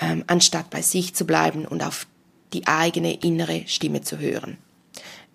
ähm, 0.00 0.24
anstatt 0.26 0.70
bei 0.70 0.82
sich 0.82 1.14
zu 1.14 1.24
bleiben 1.24 1.64
und 1.64 1.84
auf 1.84 2.06
die 2.52 2.66
eigene 2.66 3.14
innere 3.14 3.62
Stimme 3.66 4.02
zu 4.02 4.18
hören. 4.18 4.58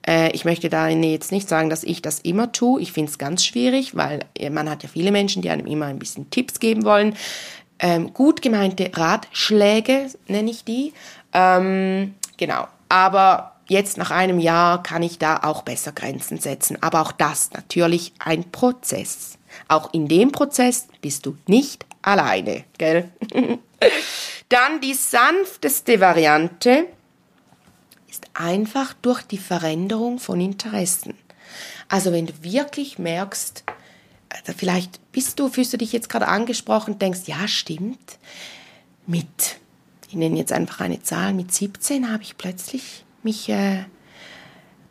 Äh, 0.06 0.32
ich 0.32 0.44
möchte 0.44 0.70
da 0.70 0.90
jetzt 0.90 1.32
nicht 1.32 1.48
sagen, 1.48 1.70
dass 1.70 1.84
ich 1.84 2.02
das 2.02 2.20
immer 2.20 2.52
tue. 2.52 2.82
Ich 2.82 2.92
finde 2.92 3.10
es 3.10 3.18
ganz 3.18 3.46
schwierig, 3.46 3.96
weil 3.96 4.22
man 4.52 4.70
hat 4.70 4.84
ja 4.84 4.90
viele 4.90 5.12
Menschen, 5.12 5.42
die 5.42 5.50
einem 5.50 5.66
immer 5.66 5.86
ein 5.86 6.00
bisschen 6.00 6.30
Tipps 6.30 6.60
geben 6.60 6.84
wollen 6.84 7.16
ähm, 7.84 8.14
gut 8.14 8.42
gemeinte 8.42 8.90
Ratschläge, 8.94 10.10
nenne 10.28 10.50
ich 10.50 10.64
die. 10.64 10.94
Ähm, 11.34 12.16
genau. 12.38 12.68
Aber 12.88 13.58
jetzt 13.68 13.98
nach 13.98 14.10
einem 14.10 14.40
Jahr 14.40 14.82
kann 14.82 15.04
ich 15.04 15.20
da 15.20 15.42
auch 15.44 15.64
besser 15.64 15.92
Grenzen 15.92 16.40
setzen. 16.40 16.82
Aber 16.82 17.02
auch 17.02 17.12
das 17.12 17.52
natürlich 17.52 18.14
ein 18.20 18.50
Prozess. 18.52 19.38
Auch 19.68 19.94
in 19.94 20.08
dem 20.08 20.32
Prozess 20.32 20.88
bist 21.02 21.26
du 21.26 21.38
nicht 21.46 21.86
alleine, 22.02 22.64
gell? 22.78 23.10
Dann 24.50 24.80
die 24.82 24.94
sanfteste 24.94 26.00
Variante 26.00 26.86
ist 28.10 28.28
einfach 28.34 28.94
durch 29.02 29.24
die 29.24 29.38
Veränderung 29.38 30.20
von 30.20 30.40
Interessen. 30.40 31.16
Also 31.90 32.14
wenn 32.14 32.28
du 32.28 32.34
wirklich 32.44 32.98
merkst, 32.98 33.66
vielleicht 34.58 35.12
bist 35.12 35.40
du, 35.40 35.50
fühlst 35.50 35.74
du 35.74 35.78
dich 35.78 35.94
jetzt 35.94 36.10
gerade 36.10 36.28
angesprochen, 36.28 37.00
denkst, 37.00 37.22
ja, 37.26 37.48
stimmt. 37.48 38.20
Mit, 39.06 39.58
ich 40.10 40.16
nenne 40.16 40.38
jetzt 40.38 40.52
einfach 40.52 40.80
eine 40.80 41.02
Zahl, 41.02 41.34
mit 41.34 41.54
17 41.54 42.12
habe 42.12 42.24
ich 42.24 42.38
plötzlich 42.38 43.04
mich 43.22 43.50
äh, 43.50 43.84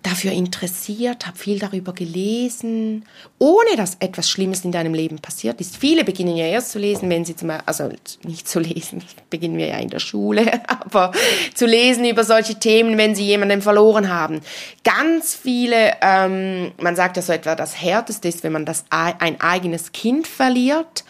dafür 0.03 0.33
interessiert, 0.33 1.27
habe 1.27 1.39
viel 1.39 1.59
darüber 1.59 1.93
gelesen, 1.93 3.05
ohne 3.39 3.77
dass 3.77 3.97
etwas 4.01 4.29
Schlimmes 4.29 4.65
in 4.65 4.73
deinem 4.73 4.95
Leben 4.95 5.19
passiert 5.19 5.61
ist. 5.61 5.77
Viele 5.77 6.05
beginnen 6.05 6.37
ja 6.37 6.47
erst 6.47 6.73
zu 6.73 6.79
lesen, 6.79 7.09
wenn 7.09 7.25
sie 7.25 7.37
zum 7.37 7.51
also 7.67 7.89
nicht 8.25 8.49
zu 8.49 8.59
lesen, 8.59 9.03
beginnen 9.31 9.57
wir 9.57 9.67
ja 9.67 9.79
in 9.79 9.91
der 9.91 10.01
Schule, 10.01 10.61
aber 10.69 11.13
zu 11.55 11.67
lesen 11.67 12.05
über 12.05 12.25
solche 12.25 12.57
Themen, 12.57 12.99
wenn 12.99 13.15
sie 13.15 13.25
jemanden 13.25 13.63
verloren 13.63 14.13
haben. 14.13 14.41
Ganz 14.85 15.35
viele, 15.35 15.93
ähm, 16.01 16.73
man 16.81 16.97
sagt 16.97 17.17
ja 17.17 17.23
so 17.23 17.33
etwa, 17.33 17.55
das 17.55 17.81
Härteste 17.81 18.29
ist, 18.29 18.43
wenn 18.43 18.53
man 18.53 18.67
das 18.67 18.85
ein 18.91 19.41
eigenes 19.41 19.93
Kind 19.93 20.27
verliert, 20.27 21.05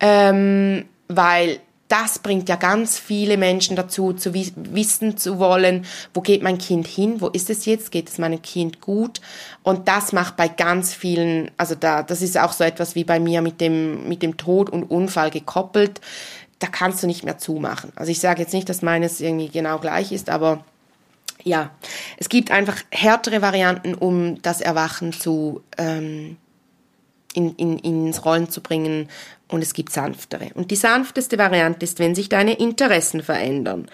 ähm, 0.00 0.86
weil 1.08 1.60
das 1.94 2.18
bringt 2.18 2.48
ja 2.48 2.56
ganz 2.56 2.98
viele 2.98 3.36
Menschen 3.36 3.76
dazu, 3.76 4.12
zu 4.12 4.34
wissen 4.34 5.16
zu 5.16 5.38
wollen, 5.38 5.86
wo 6.12 6.22
geht 6.22 6.42
mein 6.42 6.58
Kind 6.58 6.88
hin, 6.88 7.20
wo 7.20 7.28
ist 7.28 7.50
es 7.50 7.66
jetzt, 7.66 7.92
geht 7.92 8.08
es 8.08 8.18
meinem 8.18 8.42
Kind 8.42 8.80
gut. 8.80 9.20
Und 9.62 9.86
das 9.86 10.12
macht 10.12 10.36
bei 10.36 10.48
ganz 10.48 10.92
vielen, 10.92 11.52
also 11.56 11.76
da, 11.76 12.02
das 12.02 12.20
ist 12.20 12.36
auch 12.36 12.52
so 12.52 12.64
etwas 12.64 12.96
wie 12.96 13.04
bei 13.04 13.20
mir 13.20 13.42
mit 13.42 13.60
dem, 13.60 14.08
mit 14.08 14.24
dem 14.24 14.36
Tod 14.36 14.70
und 14.70 14.90
Unfall 14.90 15.30
gekoppelt. 15.30 16.00
Da 16.58 16.66
kannst 16.66 17.00
du 17.04 17.06
nicht 17.06 17.22
mehr 17.22 17.38
zumachen. 17.38 17.92
Also 17.94 18.10
ich 18.10 18.18
sage 18.18 18.42
jetzt 18.42 18.54
nicht, 18.54 18.68
dass 18.68 18.82
meines 18.82 19.20
irgendwie 19.20 19.48
genau 19.48 19.78
gleich 19.78 20.10
ist, 20.10 20.30
aber 20.30 20.64
ja, 21.44 21.70
es 22.16 22.28
gibt 22.28 22.50
einfach 22.50 22.78
härtere 22.90 23.40
Varianten, 23.40 23.94
um 23.94 24.42
das 24.42 24.60
Erwachen 24.60 25.12
zu 25.12 25.62
ähm, 25.78 26.38
in, 27.34 27.54
in, 27.54 27.78
ins 27.78 28.24
Rollen 28.24 28.48
zu 28.48 28.62
bringen 28.62 29.08
und 29.48 29.62
es 29.62 29.74
gibt 29.74 29.92
sanftere. 29.92 30.50
Und 30.54 30.70
die 30.70 30.76
sanfteste 30.76 31.38
Variante 31.38 31.84
ist, 31.84 31.98
wenn 31.98 32.14
sich 32.14 32.28
deine 32.28 32.54
Interessen 32.54 33.22
verändern. 33.22 33.88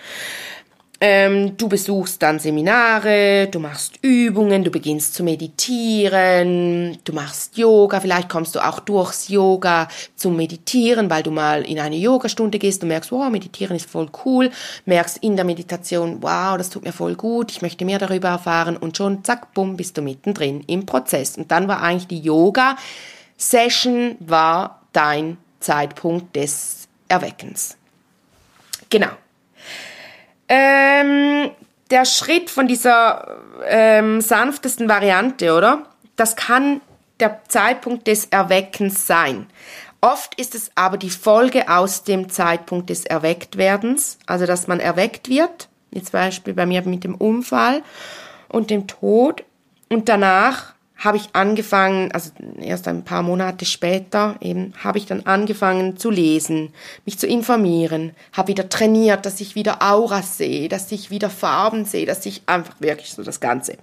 Ähm, 1.02 1.56
du 1.56 1.66
besuchst 1.66 2.22
dann 2.22 2.38
Seminare, 2.38 3.48
du 3.50 3.58
machst 3.58 3.98
Übungen, 4.02 4.64
du 4.64 4.70
beginnst 4.70 5.14
zu 5.14 5.24
meditieren, 5.24 6.98
du 7.04 7.14
machst 7.14 7.56
Yoga, 7.56 8.00
vielleicht 8.00 8.28
kommst 8.28 8.54
du 8.54 8.60
auch 8.60 8.80
durchs 8.80 9.28
Yoga 9.28 9.88
zum 10.14 10.36
Meditieren, 10.36 11.08
weil 11.08 11.22
du 11.22 11.30
mal 11.30 11.62
in 11.62 11.80
eine 11.80 11.96
Yogastunde 11.96 12.58
gehst 12.58 12.82
und 12.82 12.88
merkst, 12.88 13.12
wow, 13.12 13.30
meditieren 13.30 13.76
ist 13.76 13.88
voll 13.88 14.10
cool, 14.26 14.50
merkst 14.84 15.16
in 15.22 15.36
der 15.36 15.46
Meditation, 15.46 16.18
wow, 16.20 16.58
das 16.58 16.68
tut 16.68 16.84
mir 16.84 16.92
voll 16.92 17.14
gut, 17.14 17.50
ich 17.50 17.62
möchte 17.62 17.86
mehr 17.86 17.98
darüber 17.98 18.28
erfahren 18.28 18.76
und 18.76 18.98
schon 18.98 19.24
zack, 19.24 19.54
bumm, 19.54 19.78
bist 19.78 19.96
du 19.96 20.02
mittendrin 20.02 20.60
im 20.66 20.84
Prozess. 20.84 21.38
Und 21.38 21.50
dann 21.50 21.66
war 21.66 21.80
eigentlich 21.80 22.08
die 22.08 22.20
Yoga 22.20 22.76
Session 23.40 24.16
war 24.20 24.79
dein 24.92 25.38
Zeitpunkt 25.60 26.34
des 26.36 26.88
Erweckens. 27.08 27.76
Genau. 28.88 29.10
Ähm, 30.48 31.50
der 31.90 32.04
Schritt 32.04 32.50
von 32.50 32.66
dieser 32.66 33.38
ähm, 33.66 34.20
sanftesten 34.20 34.88
Variante, 34.88 35.54
oder? 35.54 35.86
Das 36.16 36.36
kann 36.36 36.80
der 37.20 37.40
Zeitpunkt 37.48 38.06
des 38.06 38.26
Erweckens 38.26 39.06
sein. 39.06 39.46
Oft 40.00 40.40
ist 40.40 40.54
es 40.54 40.70
aber 40.74 40.96
die 40.96 41.10
Folge 41.10 41.68
aus 41.68 42.04
dem 42.04 42.30
Zeitpunkt 42.30 42.88
des 42.88 43.04
Erwecktwerdens, 43.04 44.18
also 44.26 44.46
dass 44.46 44.66
man 44.66 44.80
erweckt 44.80 45.28
wird, 45.28 45.68
wie 45.90 46.02
zum 46.02 46.12
Beispiel 46.12 46.54
bei 46.54 46.64
mir 46.64 46.82
mit 46.82 47.04
dem 47.04 47.14
Unfall 47.14 47.82
und 48.48 48.70
dem 48.70 48.86
Tod, 48.86 49.44
und 49.90 50.08
danach 50.08 50.72
habe 51.00 51.16
ich 51.16 51.30
angefangen, 51.32 52.12
also 52.12 52.30
erst 52.60 52.86
ein 52.86 53.04
paar 53.04 53.22
Monate 53.22 53.64
später 53.64 54.36
eben, 54.40 54.74
habe 54.84 54.98
ich 54.98 55.06
dann 55.06 55.24
angefangen 55.24 55.96
zu 55.96 56.10
lesen, 56.10 56.74
mich 57.06 57.18
zu 57.18 57.26
informieren, 57.26 58.12
habe 58.34 58.48
wieder 58.48 58.68
trainiert, 58.68 59.24
dass 59.24 59.40
ich 59.40 59.54
wieder 59.54 59.80
Auras 59.80 60.36
sehe, 60.36 60.68
dass 60.68 60.92
ich 60.92 61.10
wieder 61.10 61.30
Farben 61.30 61.86
sehe, 61.86 62.04
dass 62.04 62.26
ich 62.26 62.42
einfach 62.44 62.74
wirklich 62.80 63.14
so 63.14 63.22
das 63.22 63.40
Ganze. 63.40 63.78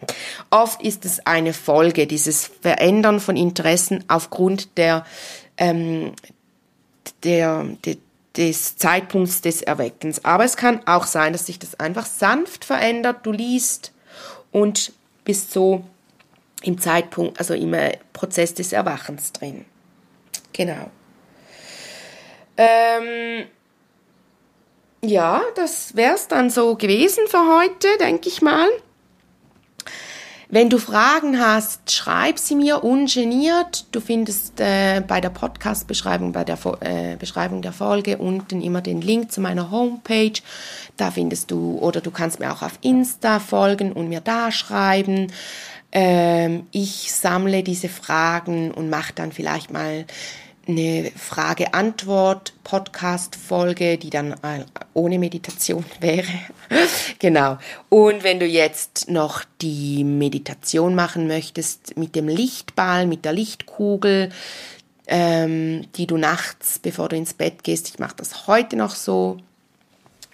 Oft 0.52 0.84
ist 0.84 1.06
es 1.06 1.26
eine 1.26 1.54
Folge, 1.54 2.06
dieses 2.06 2.46
Verändern 2.62 3.20
von 3.20 3.36
Interessen 3.36 4.04
aufgrund 4.08 4.78
der, 4.78 5.04
ähm, 5.58 6.12
der, 7.24 7.66
der 7.84 7.96
des 8.38 8.78
Zeitpunkts 8.78 9.42
des 9.42 9.64
Erweckens. 9.64 10.24
Aber 10.24 10.46
es 10.46 10.56
kann 10.56 10.82
auch 10.86 11.08
sein, 11.08 11.34
dass 11.34 11.48
sich 11.48 11.58
das 11.58 11.80
einfach 11.80 12.06
sanft 12.06 12.66
verändert. 12.66 13.26
Du 13.26 13.32
liest 13.32 13.94
und 14.52 14.94
bist 15.26 15.52
so 15.52 15.84
im 16.64 16.80
Zeitpunkt, 16.80 17.40
also 17.40 17.54
im 17.54 17.74
äh, 17.74 17.98
Prozess 18.14 18.54
des 18.54 18.74
Erwachens 18.74 19.32
drin. 19.32 19.66
Genau. 20.54 20.90
Ähm, 22.58 23.46
ja, 25.04 25.42
das 25.56 25.96
wäre 25.96 26.16
es 26.16 26.28
dann 26.28 26.50
so 26.50 26.76
gewesen 26.76 27.28
für 27.28 27.58
heute, 27.58 27.88
denke 28.00 28.30
ich 28.30 28.42
mal. 28.42 28.68
Wenn 30.50 30.70
du 30.70 30.78
Fragen 30.78 31.42
hast, 31.42 31.92
schreib 31.92 32.40
sie 32.40 32.56
mir 32.56 32.86
ungeniert. 32.86 33.86
Du 33.92 34.00
findest 34.00 34.62
äh, 34.62 35.04
bei 35.06 35.20
der 35.20 35.30
Podcast-Beschreibung, 35.30 36.32
bei 36.32 36.46
der 36.46 36.58
äh, 36.80 37.18
Beschreibung 37.18 37.62
der 37.62 37.74
Folge 37.74 38.18
unten 38.18 38.62
immer 38.62 38.80
den 38.80 39.02
Link 39.02 39.30
zu 39.30 39.42
meiner 39.42 39.72
Homepage. 39.72 40.40
Da 40.96 41.12
findest 41.12 41.52
du, 41.52 41.78
oder 41.80 42.00
du 42.00 42.12
kannst 42.12 42.40
mir 42.40 42.54
auch 42.54 42.62
auf 42.62 42.80
Insta 42.82 43.40
folgen 43.40 43.92
und 43.92 44.08
mir 44.08 44.22
da 44.22 44.50
schreiben. 44.50 45.34
Ähm, 46.00 46.68
ich 46.72 47.12
sammle 47.12 47.64
diese 47.64 47.90
Fragen 47.90 48.70
und 48.70 48.92
mache 48.92 49.14
dann 49.16 49.32
vielleicht 49.32 49.72
mal 49.72 50.06
eine 50.68 51.12
Frage-Antwort-Podcast-Folge, 51.16 53.98
die 53.98 54.12
dann 54.12 54.34
äh, 54.34 54.64
ohne 54.94 55.18
Meditation 55.18 55.84
wäre. 56.00 56.28
genau. 57.18 57.58
Und 57.90 58.24
wenn 58.24 58.40
du 58.40 58.46
jetzt 58.46 59.10
noch 59.10 59.44
die 59.60 60.04
Meditation 60.04 60.94
machen 60.94 61.28
möchtest 61.28 61.98
mit 61.98 62.16
dem 62.16 62.28
Lichtball, 62.28 63.08
mit 63.08 63.26
der 63.26 63.34
Lichtkugel, 63.34 64.30
ähm, 65.08 65.88
die 65.96 66.06
du 66.06 66.18
nachts, 66.18 66.78
bevor 66.78 67.10
du 67.10 67.16
ins 67.16 67.34
Bett 67.34 67.64
gehst, 67.64 67.90
ich 67.90 67.98
mache 67.98 68.18
das 68.18 68.46
heute 68.46 68.76
noch 68.76 68.94
so, 68.94 69.38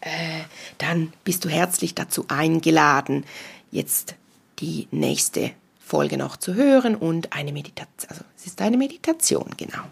äh, 0.01 0.41
dann 0.77 1.13
bist 1.23 1.45
du 1.45 1.49
herzlich 1.49 1.95
dazu 1.95 2.25
eingeladen, 2.27 3.23
jetzt 3.71 4.15
die 4.63 4.87
nächste 4.91 5.51
Folge 5.77 6.17
noch 6.17 6.37
zu 6.37 6.53
hören 6.53 6.95
und 6.95 7.33
eine 7.33 7.51
Meditation. 7.51 8.09
Also 8.09 8.23
es 8.37 8.45
ist 8.45 8.61
eine 8.61 8.77
Meditation, 8.77 9.49
genau. 9.57 9.83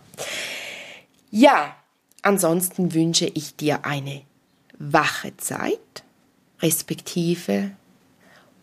Ja, 1.29 1.75
ansonsten 2.21 2.93
wünsche 2.93 3.25
ich 3.25 3.57
dir 3.57 3.83
eine 3.85 4.21
wache 4.79 5.35
Zeit, 5.35 6.03
respektive, 6.61 7.71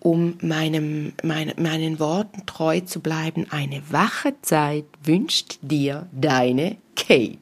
um 0.01 0.39
meinem, 0.41 1.13
mein, 1.23 1.53
meinen 1.59 1.99
Worten 1.99 2.47
treu 2.47 2.81
zu 2.81 3.01
bleiben, 3.01 3.47
eine 3.51 3.83
wache 3.91 4.35
Zeit 4.41 4.87
wünscht 5.03 5.59
dir 5.61 6.09
deine 6.13 6.79
Kate. 6.97 7.39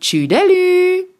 Tschüdelü! 0.00 1.19